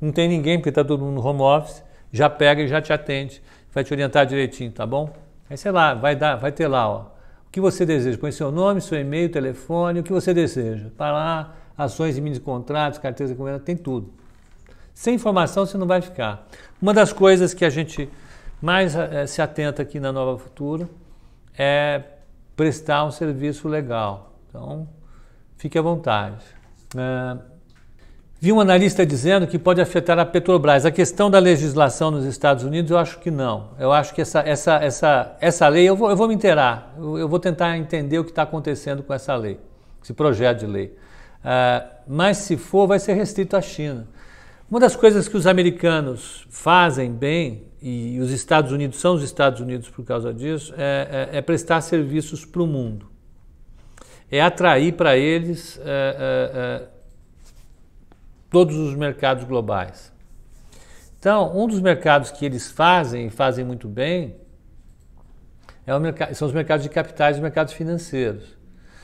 não 0.00 0.10
tem 0.10 0.26
ninguém 0.26 0.56
porque 0.56 0.70
está 0.70 0.82
todo 0.82 1.04
mundo 1.04 1.16
no 1.16 1.26
home 1.26 1.42
office, 1.42 1.84
já 2.10 2.30
pega 2.30 2.62
e 2.62 2.66
já 2.66 2.80
te 2.80 2.94
atende, 2.94 3.42
vai 3.74 3.84
te 3.84 3.92
orientar 3.92 4.24
direitinho, 4.24 4.72
tá 4.72 4.86
bom? 4.86 5.14
Aí 5.50 5.58
sei 5.58 5.70
lá, 5.70 5.92
vai 5.92 6.16
dar, 6.16 6.36
vai 6.36 6.50
ter 6.50 6.66
lá, 6.66 6.88
ó, 6.88 7.00
o 7.46 7.50
que 7.52 7.60
você 7.60 7.84
deseja, 7.84 8.16
põe 8.16 8.32
seu 8.32 8.50
nome, 8.50 8.80
seu 8.80 8.98
e-mail, 8.98 9.28
telefone, 9.28 10.00
o 10.00 10.02
que 10.02 10.10
você 10.10 10.32
deseja. 10.32 10.86
Para 10.96 11.12
lá, 11.12 11.54
ações 11.76 12.16
e 12.16 12.20
mini 12.22 12.40
contratos, 12.40 12.98
carteiras 12.98 13.28
de 13.28 13.34
encomenda, 13.34 13.58
tem 13.60 13.76
tudo. 13.76 14.14
Sem 14.94 15.16
informação 15.16 15.66
você 15.66 15.76
não 15.76 15.86
vai 15.86 16.00
ficar. 16.00 16.48
Uma 16.80 16.94
das 16.94 17.12
coisas 17.12 17.52
que 17.52 17.66
a 17.66 17.70
gente 17.70 18.08
mais 18.62 18.96
é, 18.96 19.26
se 19.26 19.42
atenta 19.42 19.82
aqui 19.82 20.00
na 20.00 20.10
Nova 20.10 20.38
Futura 20.38 20.88
é 21.54 22.02
prestar 22.56 23.04
um 23.04 23.10
serviço 23.10 23.68
legal. 23.68 24.32
Então, 24.48 24.88
fique 25.56 25.78
à 25.78 25.82
vontade. 25.82 26.44
É, 26.96 27.38
vi 28.40 28.52
um 28.52 28.60
analista 28.60 29.06
dizendo 29.06 29.46
que 29.46 29.58
pode 29.58 29.80
afetar 29.80 30.18
a 30.18 30.24
Petrobras. 30.24 30.84
A 30.84 30.90
questão 30.90 31.30
da 31.30 31.38
legislação 31.38 32.10
nos 32.10 32.24
Estados 32.24 32.64
Unidos, 32.64 32.90
eu 32.90 32.98
acho 32.98 33.18
que 33.18 33.30
não. 33.30 33.70
Eu 33.78 33.92
acho 33.92 34.14
que 34.14 34.20
essa, 34.20 34.40
essa, 34.40 34.74
essa, 34.76 35.36
essa 35.40 35.68
lei, 35.68 35.88
eu 35.88 35.96
vou, 35.96 36.10
eu 36.10 36.16
vou 36.16 36.28
me 36.28 36.34
inteirar, 36.34 36.94
eu, 36.98 37.18
eu 37.18 37.28
vou 37.28 37.38
tentar 37.38 37.76
entender 37.78 38.18
o 38.18 38.24
que 38.24 38.30
está 38.30 38.42
acontecendo 38.42 39.02
com 39.02 39.14
essa 39.14 39.34
lei, 39.34 39.58
esse 40.02 40.12
projeto 40.12 40.60
de 40.60 40.66
lei. 40.66 40.96
É, 41.44 41.84
mas 42.06 42.38
se 42.38 42.56
for, 42.56 42.86
vai 42.86 42.98
ser 42.98 43.14
restrito 43.14 43.56
à 43.56 43.62
China. 43.62 44.06
Uma 44.70 44.80
das 44.80 44.96
coisas 44.96 45.28
que 45.28 45.36
os 45.36 45.46
americanos 45.46 46.46
fazem 46.50 47.12
bem 47.12 47.71
e 47.82 48.20
os 48.20 48.30
Estados 48.30 48.70
Unidos 48.70 49.00
são 49.00 49.14
os 49.14 49.24
Estados 49.24 49.60
Unidos 49.60 49.88
por 49.88 50.04
causa 50.04 50.32
disso, 50.32 50.72
é, 50.76 51.28
é, 51.32 51.38
é 51.38 51.42
prestar 51.42 51.80
serviços 51.80 52.44
para 52.44 52.62
o 52.62 52.66
mundo. 52.66 53.10
É 54.30 54.40
atrair 54.40 54.92
para 54.92 55.16
eles 55.16 55.78
é, 55.78 55.82
é, 55.84 56.58
é, 56.84 56.88
todos 58.48 58.76
os 58.76 58.94
mercados 58.94 59.42
globais. 59.44 60.12
Então, 61.18 61.56
um 61.56 61.66
dos 61.66 61.80
mercados 61.80 62.30
que 62.30 62.44
eles 62.44 62.70
fazem 62.70 63.26
e 63.26 63.30
fazem 63.30 63.64
muito 63.64 63.88
bem 63.88 64.36
é 65.84 65.98
mercado, 65.98 66.34
são 66.34 66.46
os 66.46 66.54
mercados 66.54 66.84
de 66.84 66.88
capitais 66.88 67.36
e 67.36 67.38
os 67.40 67.42
mercados 67.42 67.74
financeiros. 67.74 68.56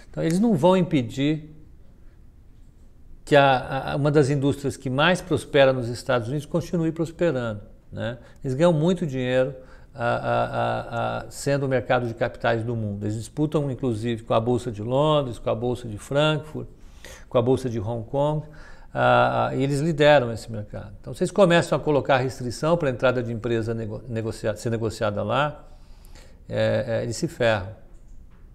Então, 0.09 0.23
eles 0.23 0.38
não 0.38 0.55
vão 0.55 0.77
impedir 0.77 1.51
que 3.25 3.35
a, 3.37 3.93
a, 3.93 3.97
uma 3.97 4.11
das 4.11 4.31
indústrias 4.31 4.77
que 4.77 4.88
mais 4.88 5.21
prospera 5.21 5.73
nos 5.73 5.88
Estados 5.88 6.29
Unidos 6.29 6.47
continue 6.47 6.93
prosperando. 6.93 7.68
Né? 7.92 8.18
Eles 8.42 8.55
ganham 8.55 8.72
muito 8.72 9.07
dinheiro 9.07 9.55
a, 9.94 11.24
a, 11.24 11.31
sendo 11.31 11.66
o 11.66 11.68
mercado 11.68 12.07
de 12.07 12.14
capitais 12.14 12.62
do 12.62 12.77
mundo. 12.77 13.05
Eles 13.05 13.16
disputam, 13.16 13.70
inclusive, 13.70 14.22
com 14.22 14.33
a 14.33 14.40
Bolsa 14.40 14.70
de 14.70 14.83
Londres, 14.83 15.38
com 15.38 15.51
a 15.51 15.55
Bolsa 15.55 15.88
de 15.88 15.98
Frankfurt, 15.98 16.68
com 17.29 17.38
a 17.38 17.42
Bolsa 17.42 17.68
de 17.68 17.81
Hong 17.81 18.09
Kong, 18.09 18.46
e 19.57 19.62
eles 19.62 19.81
lideram 19.81 20.33
esse 20.33 20.51
mercado. 20.51 20.92
Então, 21.01 21.12
vocês 21.12 21.31
começam 21.31 21.77
a 21.77 21.81
colocar 21.81 22.18
restrição 22.18 22.77
para 22.77 22.88
a 22.88 22.92
entrada 22.92 23.22
de 23.22 23.33
empresa 23.33 23.74
nego, 23.74 24.33
ser 24.33 24.70
negociada 24.70 25.22
lá, 25.22 25.64
é, 26.48 26.85
é, 26.87 27.03
eles 27.03 27.16
se 27.16 27.27
ferram. 27.27 27.68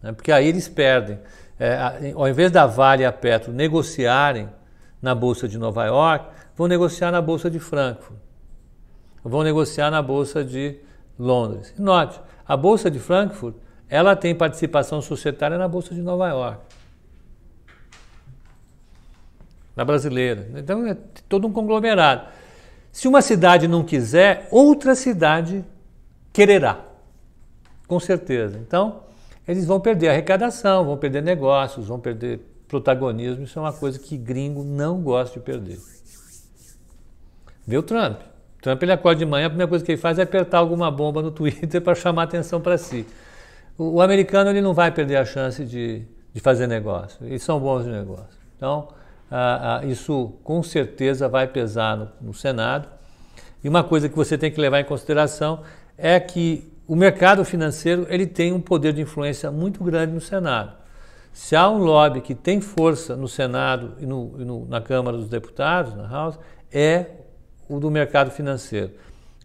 Né? 0.02 0.14
Porque 0.14 0.32
aí 0.32 0.48
eles 0.48 0.68
perdem. 0.68 1.20
É, 1.60 2.14
ao 2.16 2.28
invés 2.28 2.52
da 2.52 2.66
Vale 2.66 3.04
e 3.04 3.06
a 3.06 3.12
Petro 3.12 3.54
negociarem 3.54 4.50
na 5.02 5.14
Bolsa 5.14 5.48
de 5.48 5.58
Nova 5.58 5.86
York, 5.86 6.26
vão 6.56 6.68
negociar 6.68 7.12
na 7.12 7.22
Bolsa 7.22 7.50
de 7.50 7.60
Frankfurt 7.60 8.23
vão 9.24 9.44
negociar 9.44 9.90
na 9.90 10.02
Bolsa 10.02 10.44
de 10.44 10.78
Londres. 11.18 11.74
Note, 11.78 12.20
a 12.46 12.58
Bolsa 12.58 12.92
de 12.92 13.00
Frankfurt 13.00 13.56
ela 13.90 14.16
tem 14.16 14.34
participação 14.34 15.02
societária 15.02 15.58
na 15.58 15.68
Bolsa 15.68 15.94
de 15.94 16.02
Nova 16.02 16.28
York. 16.28 16.62
Na 19.76 19.86
brasileira. 19.86 20.50
Então 20.56 20.86
é 20.88 20.98
todo 21.30 21.48
um 21.48 21.54
conglomerado. 21.54 22.28
Se 22.92 23.08
uma 23.08 23.22
cidade 23.22 23.68
não 23.68 23.84
quiser, 23.84 24.48
outra 24.52 24.96
cidade 24.96 25.64
quererá. 26.32 26.80
Com 27.88 28.00
certeza. 28.00 28.58
Então, 28.58 29.04
eles 29.48 29.66
vão 29.66 29.80
perder 29.80 30.10
arrecadação, 30.10 30.86
vão 30.86 30.98
perder 30.98 31.22
negócios, 31.22 31.88
vão 31.88 32.00
perder 32.00 32.40
protagonismo. 32.68 33.44
Isso 33.44 33.60
é 33.60 33.62
uma 33.62 33.74
coisa 33.74 34.00
que 34.00 34.18
gringo 34.18 34.64
não 34.64 35.02
gosta 35.02 35.40
de 35.40 35.46
perder. 35.46 35.80
O 37.68 37.84
Trump. 37.84 38.33
Trump 38.64 38.82
ele 38.82 38.94
acorda 38.94 39.20
de 39.20 39.26
manhã, 39.26 39.48
a 39.48 39.50
primeira 39.50 39.68
coisa 39.68 39.84
que 39.84 39.92
ele 39.92 40.02
faz 40.02 40.18
é 40.18 40.22
apertar 40.22 40.60
alguma 40.60 40.90
bomba 40.90 41.22
no 41.22 41.32
Twitter 41.32 41.80
para 41.84 41.94
chamar 41.94 42.24
atenção 42.24 42.62
para 42.62 42.78
si. 42.78 43.06
O, 43.78 43.96
o, 43.96 44.02
americano 44.02 44.50
ele 44.50 44.62
não 44.62 44.74
vai 44.74 44.90
perder 44.90 45.18
a 45.18 45.26
chance 45.26 45.66
de, 45.66 46.04
de 46.34 46.40
fazer 46.40 46.66
negócio. 46.66 47.26
Eles 47.26 47.44
são 47.44 47.60
bons 47.60 47.84
de 47.84 47.92
negócio. 47.92 48.40
Então, 48.56 48.88
ah, 49.30 49.82
ah, 49.82 49.86
isso 49.86 50.34
com 50.46 50.64
certeza 50.64 51.28
vai 51.28 51.46
pesar 51.46 51.98
no, 51.98 52.10
no 52.22 52.34
Senado. 52.34 52.88
E 53.62 53.68
uma 53.68 53.84
coisa 53.84 54.08
que 54.08 54.16
você 54.16 54.38
tem 54.38 54.50
que 54.50 54.62
levar 54.62 54.80
em 54.80 54.86
consideração 54.86 55.62
é 55.98 56.18
que 56.18 56.72
o 56.88 56.96
mercado 56.96 57.44
financeiro 57.44 58.08
ele 58.10 58.26
tem 58.26 58.54
um 58.54 58.62
poder 58.62 58.94
de 58.94 59.02
influência 59.02 59.52
muito 59.52 59.84
grande 59.84 60.14
no 60.14 60.22
Senado. 60.22 60.72
Se 61.34 61.54
há 61.54 61.70
um 61.70 61.80
lobby 61.80 62.22
que 62.22 62.34
tem 62.34 62.62
força 62.62 63.14
no 63.18 63.28
Senado 63.28 63.96
e, 64.00 64.06
no, 64.06 64.36
e 64.40 64.46
no, 64.46 64.66
na 64.68 64.80
Câmara 64.80 65.18
dos 65.18 65.28
Deputados, 65.28 65.94
na 65.96 66.08
House, 66.08 66.40
é 66.72 67.08
o 67.76 67.80
do 67.80 67.90
mercado 67.90 68.30
financeiro. 68.30 68.92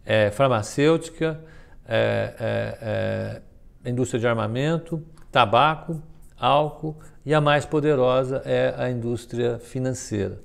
É 0.04 0.30
farmacêutica, 0.30 1.40
é, 1.86 2.34
é, 2.38 3.42
é 3.84 3.90
indústria 3.90 4.20
de 4.20 4.26
armamento, 4.26 5.02
tabaco, 5.32 6.02
álcool 6.38 6.96
e 7.24 7.32
a 7.34 7.40
mais 7.40 7.64
poderosa 7.64 8.42
é 8.44 8.74
a 8.76 8.90
indústria 8.90 9.58
financeira. 9.58 10.38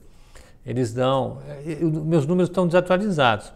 Eles 0.65 0.93
dão. 0.93 1.41
É, 1.65 1.76
meus 1.84 2.26
números 2.26 2.50
estão 2.50 2.65
desatualizados, 2.65 3.52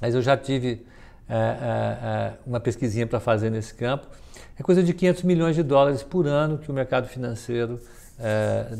mas 0.00 0.14
eu 0.14 0.22
já 0.22 0.36
tive 0.36 0.86
é, 1.28 2.32
uma 2.46 2.58
pesquisinha 2.58 3.06
para 3.06 3.20
fazer 3.20 3.50
nesse 3.50 3.74
campo. 3.74 4.06
É 4.58 4.62
coisa 4.62 4.82
de 4.82 4.94
500 4.94 5.22
milhões 5.24 5.56
de 5.56 5.62
dólares 5.62 6.02
por 6.02 6.26
ano 6.26 6.58
que 6.58 6.70
o 6.70 6.74
mercado 6.74 7.06
financeiro 7.06 7.80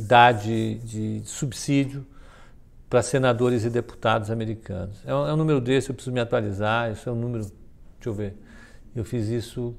dá 0.06 0.30
de, 0.30 0.74
de 0.80 1.22
subsídio 1.24 2.04
para 2.90 3.02
senadores 3.02 3.64
e 3.64 3.70
deputados 3.70 4.32
americanos. 4.32 5.00
É 5.06 5.14
um, 5.14 5.28
é 5.28 5.32
um, 5.32 5.36
número 5.36 5.60
desse, 5.60 5.90
eu 5.90 5.94
preciso 5.94 6.12
me 6.12 6.18
atualizar. 6.18 6.90
Isso 6.90 7.08
é 7.08 7.12
um 7.12 7.14
número. 7.14 7.44
Deixa 7.44 8.08
eu 8.08 8.12
ver. 8.12 8.36
Eu 8.96 9.04
fiz 9.04 9.28
isso 9.28 9.76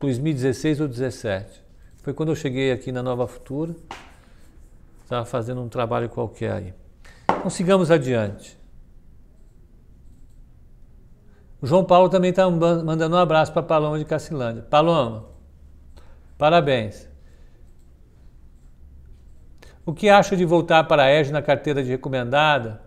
2016 0.00 0.80
ou 0.80 0.88
2017. 0.88 1.62
Foi 2.02 2.14
quando 2.14 2.30
eu 2.30 2.34
cheguei 2.34 2.72
aqui 2.72 2.90
na 2.90 3.02
Nova 3.02 3.28
Futura. 3.28 3.76
Estava 5.02 5.26
fazendo 5.26 5.60
um 5.60 5.68
trabalho 5.68 6.08
qualquer 6.08 6.52
aí. 6.52 6.74
Então 7.30 7.50
sigamos 7.50 7.90
adiante. 7.90 8.58
O 11.60 11.66
João 11.66 11.84
Paulo 11.84 12.08
também 12.08 12.30
está 12.30 12.48
mandando 12.48 13.16
um 13.16 13.18
abraço 13.18 13.52
para 13.52 13.62
Paloma 13.62 13.98
de 13.98 14.04
Cacilândia. 14.04 14.62
Paloma, 14.62 15.26
parabéns. 16.38 17.07
O 19.88 19.94
que 19.94 20.10
acha 20.10 20.36
de 20.36 20.44
voltar 20.44 20.84
para 20.84 21.04
a 21.04 21.10
ERG 21.10 21.32
na 21.32 21.40
carteira 21.40 21.82
de 21.82 21.88
recomendada, 21.88 22.78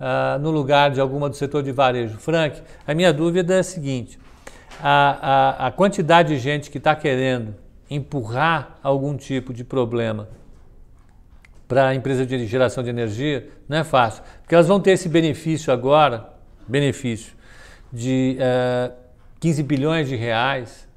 uh, 0.00 0.38
no 0.38 0.50
lugar 0.50 0.90
de 0.90 0.98
alguma 0.98 1.28
do 1.28 1.36
setor 1.36 1.62
de 1.62 1.70
varejo? 1.70 2.16
Frank, 2.16 2.62
a 2.86 2.94
minha 2.94 3.12
dúvida 3.12 3.56
é 3.56 3.58
a 3.58 3.62
seguinte: 3.62 4.18
a, 4.82 5.66
a, 5.66 5.66
a 5.66 5.70
quantidade 5.70 6.30
de 6.30 6.38
gente 6.38 6.70
que 6.70 6.78
está 6.78 6.96
querendo 6.96 7.54
empurrar 7.90 8.78
algum 8.82 9.18
tipo 9.18 9.52
de 9.52 9.62
problema 9.64 10.30
para 11.68 11.88
a 11.88 11.94
empresa 11.94 12.24
de 12.24 12.46
geração 12.46 12.82
de 12.82 12.88
energia 12.88 13.46
não 13.68 13.76
é 13.76 13.84
fácil, 13.84 14.22
porque 14.40 14.54
elas 14.54 14.66
vão 14.66 14.80
ter 14.80 14.92
esse 14.92 15.10
benefício 15.10 15.70
agora, 15.70 16.30
benefício 16.66 17.34
de 17.92 18.38
uh, 18.38 18.42
eh, 18.42 18.92
15 19.40 19.62
bilhões 19.62 20.08
de 20.08 20.16
reais 20.16 20.88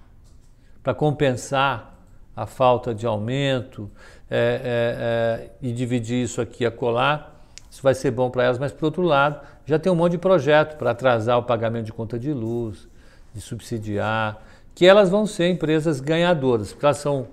para 0.81 0.93
compensar 0.93 1.92
a 2.35 2.45
falta 2.45 2.93
de 2.93 3.05
aumento 3.05 3.89
é, 4.29 4.37
é, 4.37 5.47
é, 5.47 5.51
e 5.61 5.71
dividir 5.71 6.23
isso 6.23 6.41
aqui 6.41 6.65
a 6.65 6.71
colar. 6.71 7.41
Isso 7.69 7.81
vai 7.81 7.93
ser 7.93 8.11
bom 8.11 8.29
para 8.29 8.43
elas, 8.43 8.59
mas 8.59 8.71
por 8.71 8.85
outro 8.85 9.01
lado, 9.01 9.39
já 9.65 9.79
tem 9.79 9.91
um 9.91 9.95
monte 9.95 10.13
de 10.13 10.17
projeto 10.17 10.77
para 10.77 10.91
atrasar 10.91 11.37
o 11.37 11.43
pagamento 11.43 11.85
de 11.85 11.93
conta 11.93 12.19
de 12.19 12.33
luz, 12.33 12.87
de 13.33 13.41
subsidiar, 13.41 14.41
que 14.75 14.85
elas 14.85 15.09
vão 15.09 15.25
ser 15.25 15.49
empresas 15.49 15.99
ganhadoras, 15.99 16.71
porque 16.71 16.85
elas 16.85 16.97
são 16.97 17.27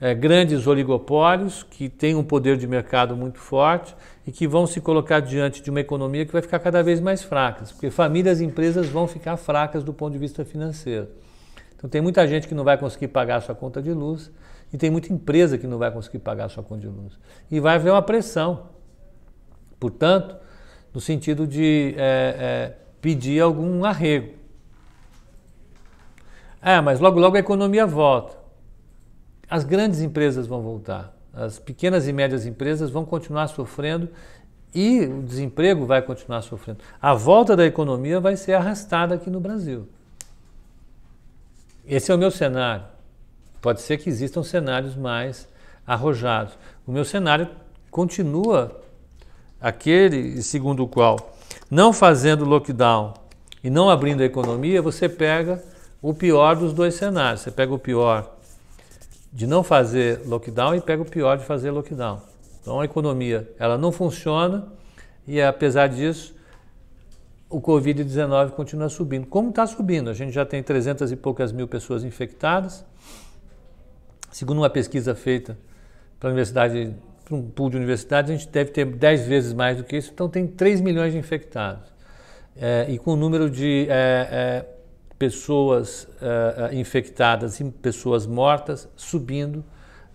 é, 0.00 0.14
grandes 0.14 0.66
oligopólios 0.66 1.62
que 1.62 1.88
têm 1.88 2.14
um 2.14 2.24
poder 2.24 2.56
de 2.56 2.66
mercado 2.66 3.16
muito 3.16 3.38
forte 3.38 3.94
e 4.26 4.32
que 4.32 4.46
vão 4.46 4.66
se 4.66 4.80
colocar 4.80 5.20
diante 5.20 5.62
de 5.62 5.70
uma 5.70 5.80
economia 5.80 6.24
que 6.24 6.32
vai 6.32 6.42
ficar 6.42 6.58
cada 6.58 6.82
vez 6.82 7.00
mais 7.00 7.22
fraca, 7.22 7.64
porque 7.66 7.90
famílias 7.90 8.40
e 8.40 8.44
empresas 8.44 8.88
vão 8.88 9.06
ficar 9.06 9.36
fracas 9.36 9.84
do 9.84 9.92
ponto 9.92 10.12
de 10.12 10.18
vista 10.18 10.44
financeiro. 10.44 11.08
Então 11.76 11.90
tem 11.90 12.00
muita 12.00 12.26
gente 12.26 12.48
que 12.48 12.54
não 12.54 12.64
vai 12.64 12.78
conseguir 12.78 13.08
pagar 13.08 13.36
a 13.36 13.40
sua 13.40 13.54
conta 13.54 13.82
de 13.82 13.92
luz 13.92 14.30
e 14.74 14.76
tem 14.76 14.90
muita 14.90 15.12
empresa 15.12 15.56
que 15.56 15.68
não 15.68 15.78
vai 15.78 15.88
conseguir 15.92 16.18
pagar 16.18 16.46
a 16.46 16.48
sua 16.48 16.60
conta 16.60 16.80
de 16.80 16.88
luz. 16.88 17.16
E 17.48 17.60
vai 17.60 17.76
haver 17.76 17.92
uma 17.92 18.02
pressão. 18.02 18.70
Portanto, 19.78 20.34
no 20.92 21.00
sentido 21.00 21.46
de 21.46 21.94
é, 21.96 22.36
é, 22.36 22.76
pedir 23.00 23.40
algum 23.40 23.84
arrego. 23.84 24.34
É, 26.60 26.80
mas 26.80 26.98
logo 26.98 27.20
logo 27.20 27.36
a 27.36 27.38
economia 27.38 27.86
volta. 27.86 28.36
As 29.48 29.62
grandes 29.62 30.00
empresas 30.00 30.48
vão 30.48 30.60
voltar. 30.60 31.16
As 31.32 31.56
pequenas 31.60 32.08
e 32.08 32.12
médias 32.12 32.44
empresas 32.44 32.90
vão 32.90 33.04
continuar 33.04 33.46
sofrendo 33.46 34.08
e 34.74 35.02
o 35.06 35.22
desemprego 35.22 35.86
vai 35.86 36.02
continuar 36.02 36.42
sofrendo. 36.42 36.80
A 37.00 37.14
volta 37.14 37.54
da 37.54 37.64
economia 37.64 38.18
vai 38.18 38.36
ser 38.36 38.54
arrastada 38.54 39.14
aqui 39.14 39.30
no 39.30 39.38
Brasil. 39.38 39.88
Esse 41.86 42.10
é 42.10 42.14
o 42.16 42.18
meu 42.18 42.32
cenário. 42.32 42.93
Pode 43.64 43.80
ser 43.80 43.96
que 43.96 44.10
existam 44.10 44.42
cenários 44.42 44.94
mais 44.94 45.48
arrojados. 45.86 46.52
O 46.86 46.92
meu 46.92 47.02
cenário 47.02 47.48
continua 47.90 48.78
aquele 49.58 50.42
segundo 50.42 50.84
o 50.84 50.86
qual, 50.86 51.34
não 51.70 51.90
fazendo 51.90 52.44
lockdown 52.44 53.14
e 53.62 53.70
não 53.70 53.88
abrindo 53.88 54.20
a 54.20 54.26
economia, 54.26 54.82
você 54.82 55.08
pega 55.08 55.64
o 56.02 56.12
pior 56.12 56.56
dos 56.56 56.74
dois 56.74 56.92
cenários. 56.96 57.40
Você 57.40 57.50
pega 57.50 57.72
o 57.72 57.78
pior 57.78 58.36
de 59.32 59.46
não 59.46 59.64
fazer 59.64 60.20
lockdown 60.26 60.74
e 60.74 60.82
pega 60.82 61.00
o 61.00 61.06
pior 61.06 61.38
de 61.38 61.46
fazer 61.46 61.70
lockdown. 61.70 62.20
Então 62.60 62.80
a 62.80 62.84
economia 62.84 63.50
ela 63.58 63.78
não 63.78 63.90
funciona 63.90 64.68
e 65.26 65.40
apesar 65.40 65.86
disso 65.86 66.34
o 67.48 67.62
Covid-19 67.62 68.50
continua 68.50 68.90
subindo. 68.90 69.26
Como 69.26 69.48
está 69.48 69.66
subindo? 69.66 70.10
A 70.10 70.12
gente 70.12 70.32
já 70.32 70.44
tem 70.44 70.62
300 70.62 71.10
e 71.10 71.16
poucas 71.16 71.50
mil 71.50 71.66
pessoas 71.66 72.04
infectadas. 72.04 72.84
Segundo 74.34 74.58
uma 74.58 74.68
pesquisa 74.68 75.14
feita 75.14 75.56
para 76.18 76.28
universidade, 76.28 76.92
para 77.24 77.36
um 77.36 77.48
pool 77.48 77.70
de 77.70 77.76
universidades, 77.76 78.32
a 78.32 78.34
gente 78.34 78.48
deve 78.48 78.72
ter 78.72 78.84
10 78.84 79.28
vezes 79.28 79.52
mais 79.52 79.76
do 79.76 79.84
que 79.84 79.96
isso. 79.96 80.10
Então 80.12 80.28
tem 80.28 80.44
3 80.44 80.80
milhões 80.80 81.12
de 81.12 81.18
infectados. 81.20 81.84
É, 82.56 82.84
e 82.88 82.98
com 82.98 83.12
o 83.12 83.16
número 83.16 83.48
de 83.48 83.86
é, 83.88 83.92
é, 83.92 84.66
pessoas 85.16 86.08
uh, 86.20 86.74
infectadas 86.74 87.60
e 87.60 87.64
pessoas 87.70 88.26
mortas 88.26 88.88
subindo 88.96 89.64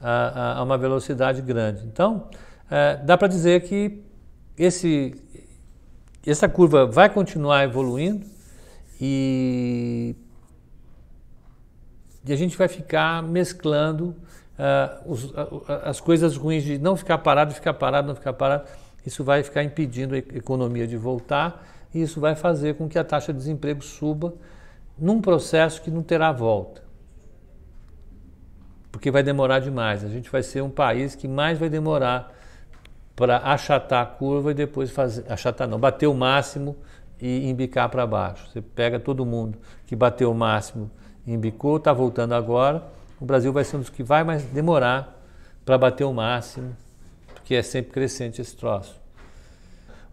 a, 0.01 0.59
a 0.59 0.63
uma 0.63 0.77
velocidade 0.77 1.41
grande. 1.41 1.85
Então, 1.85 2.27
uh, 2.65 3.05
dá 3.05 3.17
para 3.17 3.29
dizer 3.29 3.61
que 3.61 4.03
esse, 4.57 5.15
essa 6.27 6.49
curva 6.49 6.85
vai 6.85 7.09
continuar 7.09 7.63
evoluindo 7.63 8.25
e, 8.99 10.13
e 12.25 12.33
a 12.33 12.35
gente 12.35 12.57
vai 12.57 12.67
ficar 12.67 13.23
mesclando 13.23 14.15
uh, 14.57 15.11
os, 15.11 15.33
as 15.83 15.99
coisas 15.99 16.35
ruins 16.35 16.63
de 16.63 16.77
não 16.77 16.95
ficar 16.95 17.17
parado, 17.19 17.53
ficar 17.53 17.73
parado, 17.73 18.07
não 18.07 18.15
ficar 18.15 18.33
parado. 18.33 18.67
Isso 19.05 19.23
vai 19.23 19.41
ficar 19.43 19.63
impedindo 19.63 20.15
a 20.15 20.17
economia 20.17 20.85
de 20.85 20.97
voltar 20.97 21.65
e 21.93 22.01
isso 22.01 22.19
vai 22.19 22.35
fazer 22.35 22.75
com 22.75 22.87
que 22.87 22.99
a 22.99 23.03
taxa 23.03 23.31
de 23.31 23.39
desemprego 23.39 23.81
suba 23.81 24.33
num 24.97 25.21
processo 25.21 25.81
que 25.81 25.89
não 25.89 26.03
terá 26.03 26.31
volta. 26.31 26.83
Porque 28.91 29.09
vai 29.09 29.23
demorar 29.23 29.59
demais. 29.59 30.03
A 30.03 30.09
gente 30.09 30.29
vai 30.29 30.43
ser 30.43 30.61
um 30.61 30.69
país 30.69 31.15
que 31.15 31.27
mais 31.27 31.57
vai 31.57 31.69
demorar 31.69 32.33
para 33.15 33.37
achatar 33.37 34.03
a 34.03 34.05
curva 34.05 34.51
e 34.51 34.53
depois 34.53 34.91
fazer. 34.91 35.31
Achatar 35.31 35.67
não, 35.67 35.79
bater 35.79 36.07
o 36.07 36.13
máximo 36.13 36.75
e 37.21 37.49
embicar 37.49 37.89
para 37.89 38.05
baixo. 38.05 38.49
Você 38.49 38.61
pega 38.61 38.99
todo 38.99 39.25
mundo 39.25 39.57
que 39.85 39.95
bateu 39.95 40.31
o 40.31 40.35
máximo 40.35 40.91
embicou, 41.25 41.77
está 41.77 41.93
voltando 41.93 42.33
agora. 42.33 42.83
O 43.19 43.25
Brasil 43.25 43.51
vai 43.51 43.63
ser 43.63 43.77
um 43.77 43.79
dos 43.79 43.89
que 43.89 44.03
vai 44.03 44.23
mais 44.23 44.43
demorar 44.43 45.19
para 45.65 45.77
bater 45.77 46.03
o 46.03 46.13
máximo, 46.13 46.75
porque 47.33 47.55
é 47.55 47.61
sempre 47.61 47.91
crescente 47.91 48.41
esse 48.41 48.55
troço. 48.55 48.99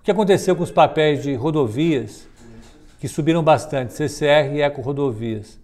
O 0.00 0.02
que 0.02 0.10
aconteceu 0.10 0.54
com 0.54 0.62
os 0.62 0.70
papéis 0.70 1.22
de 1.22 1.34
rodovias 1.34 2.28
que 2.98 3.08
subiram 3.08 3.42
bastante, 3.42 3.92
CCR 3.92 4.54
e 4.54 4.62
Eco 4.62 4.80
Rodovias. 4.80 5.58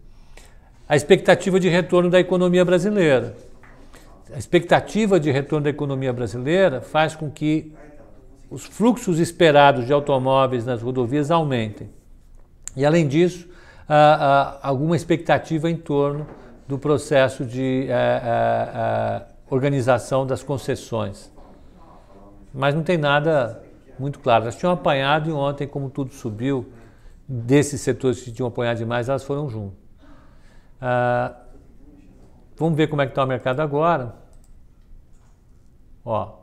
A 0.88 0.96
expectativa 0.96 1.58
de 1.58 1.68
retorno 1.68 2.10
da 2.10 2.20
economia 2.20 2.64
brasileira. 2.64 3.34
A 4.32 4.38
expectativa 4.38 5.18
de 5.18 5.30
retorno 5.30 5.64
da 5.64 5.70
economia 5.70 6.12
brasileira 6.12 6.80
faz 6.80 7.14
com 7.14 7.30
que 7.30 7.72
os 8.50 8.64
fluxos 8.64 9.18
esperados 9.18 9.86
de 9.86 9.92
automóveis 9.92 10.64
nas 10.66 10.82
rodovias 10.82 11.30
aumentem. 11.30 11.88
E, 12.76 12.84
além 12.84 13.08
disso, 13.08 13.48
alguma 14.62 14.96
expectativa 14.96 15.70
em 15.70 15.76
torno 15.76 16.26
do 16.66 16.78
processo 16.78 17.44
de 17.44 17.86
é, 17.88 17.92
é, 17.92 17.92
é, 17.92 19.26
organização 19.50 20.26
das 20.26 20.42
concessões. 20.42 21.30
Mas 22.54 22.74
não 22.74 22.82
tem 22.82 22.96
nada 22.96 23.62
muito 23.98 24.18
claro. 24.18 24.44
Elas 24.44 24.56
tinham 24.56 24.72
apanhado 24.72 25.28
e 25.28 25.32
ontem, 25.32 25.66
como 25.66 25.90
tudo 25.90 26.12
subiu, 26.12 26.72
desses 27.28 27.80
setores 27.80 28.22
que 28.22 28.32
tinham 28.32 28.48
apoiado 28.48 28.78
demais, 28.78 29.08
elas 29.08 29.24
foram 29.24 29.48
junto. 29.48 29.76
Ah, 30.80 31.36
vamos 32.56 32.76
ver 32.76 32.88
como 32.88 33.02
é 33.02 33.06
que 33.06 33.12
está 33.12 33.24
o 33.24 33.26
mercado 33.26 33.60
agora. 33.60 34.14
Ó, 36.04 36.38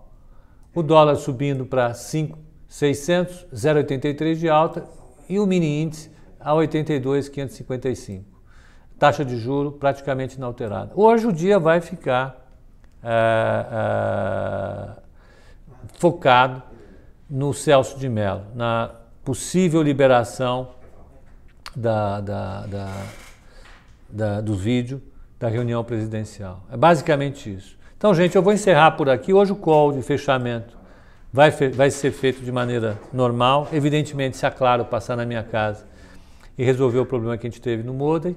o 0.73 0.81
dólar 0.81 1.15
subindo 1.15 1.65
para 1.65 1.93
5,600, 1.93 3.47
0,83 3.53 4.35
de 4.35 4.49
alta 4.49 4.87
e 5.27 5.39
o 5.39 5.45
mini 5.45 5.81
índice 5.81 6.11
a 6.39 6.53
82,555. 6.53 8.25
Taxa 8.97 9.23
de 9.23 9.37
juro 9.37 9.71
praticamente 9.71 10.37
inalterada. 10.37 10.91
Hoje 10.95 11.27
o 11.27 11.31
dia 11.31 11.59
vai 11.59 11.81
ficar 11.81 12.47
ah, 13.03 13.67
ah, 13.71 15.01
focado 15.97 16.61
no 17.29 17.53
Celso 17.53 17.97
de 17.97 18.09
Mello, 18.09 18.43
na 18.55 18.91
possível 19.23 19.81
liberação 19.81 20.69
da, 21.75 22.19
da, 22.19 22.65
da, 22.65 23.05
da, 24.09 24.41
do 24.41 24.55
vídeo 24.55 25.01
da 25.39 25.47
reunião 25.47 25.83
presidencial. 25.83 26.63
É 26.71 26.75
basicamente 26.75 27.53
isso. 27.53 27.77
Então, 27.97 28.13
gente, 28.13 28.35
eu 28.35 28.41
vou 28.41 28.51
encerrar 28.51 28.91
por 28.91 29.09
aqui. 29.09 29.33
Hoje 29.33 29.51
o 29.51 29.55
call 29.55 29.93
de 29.93 30.01
fechamento 30.01 30.77
vai, 31.31 31.51
vai 31.51 31.91
ser 31.91 32.11
feito 32.11 32.41
de 32.41 32.51
maneira 32.51 32.97
normal. 33.13 33.67
Evidentemente, 33.71 34.35
se 34.35 34.45
a 34.45 34.51
Claro 34.51 34.85
passar 34.85 35.15
na 35.15 35.25
minha 35.25 35.43
casa 35.43 35.85
e 36.59 36.63
resolver 36.65 36.99
o 36.99 37.05
problema 37.05 37.37
que 37.37 37.47
a 37.47 37.49
gente 37.49 37.61
teve 37.61 37.83
no 37.83 37.93
Modem. 37.93 38.35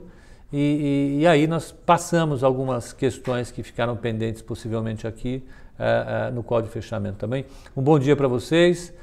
E, 0.53 1.17
e, 1.19 1.23
e, 1.23 1.27
aí 1.27 1.49
nós 1.49 1.73
passamos 1.73 2.45
algumas 2.45 2.93
questões 2.93 3.51
que 3.51 3.65
ficaram 3.65 3.97
pendentes 3.97 4.41
possivelmente 4.41 5.09
aqui 5.09 5.43
uh, 5.77 6.31
uh, 6.31 6.33
no 6.33 6.41
call 6.45 6.63
de 6.63 6.69
fechamento 6.69 7.17
também. 7.19 7.45
Um 7.77 7.83
bom 7.83 7.99
dia 7.99 8.15
para 8.15 8.29
vocês. 8.29 8.95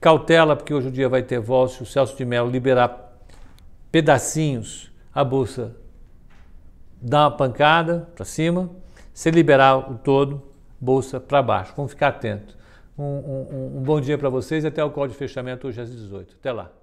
Cautela, 0.00 0.54
porque 0.54 0.72
hoje 0.72 0.88
o 0.88 0.90
dia 0.92 1.08
vai 1.08 1.24
ter 1.24 1.40
voz 1.40 1.72
se 1.72 1.82
o 1.82 1.86
Celso 1.86 2.16
de 2.16 2.24
Mello 2.24 2.48
liberar 2.48 3.20
pedacinhos, 3.90 4.92
a 5.12 5.24
bolsa 5.24 5.74
dá 7.02 7.24
uma 7.24 7.36
pancada 7.36 8.08
para 8.14 8.24
cima, 8.24 8.70
se 9.12 9.28
liberar 9.32 9.90
o 9.90 9.98
todo, 9.98 10.40
bolsa 10.80 11.18
para 11.18 11.42
baixo. 11.42 11.72
Vamos 11.76 11.90
ficar 11.90 12.08
atento. 12.08 12.56
Um, 12.96 13.02
um, 13.02 13.78
um 13.78 13.82
bom 13.82 14.00
dia 14.00 14.16
para 14.16 14.28
vocês 14.28 14.62
e 14.62 14.68
até 14.68 14.84
o 14.84 14.90
call 14.90 15.08
de 15.08 15.14
fechamento 15.14 15.66
hoje 15.66 15.80
às 15.80 15.90
18. 15.90 16.36
Até 16.38 16.52
lá. 16.52 16.77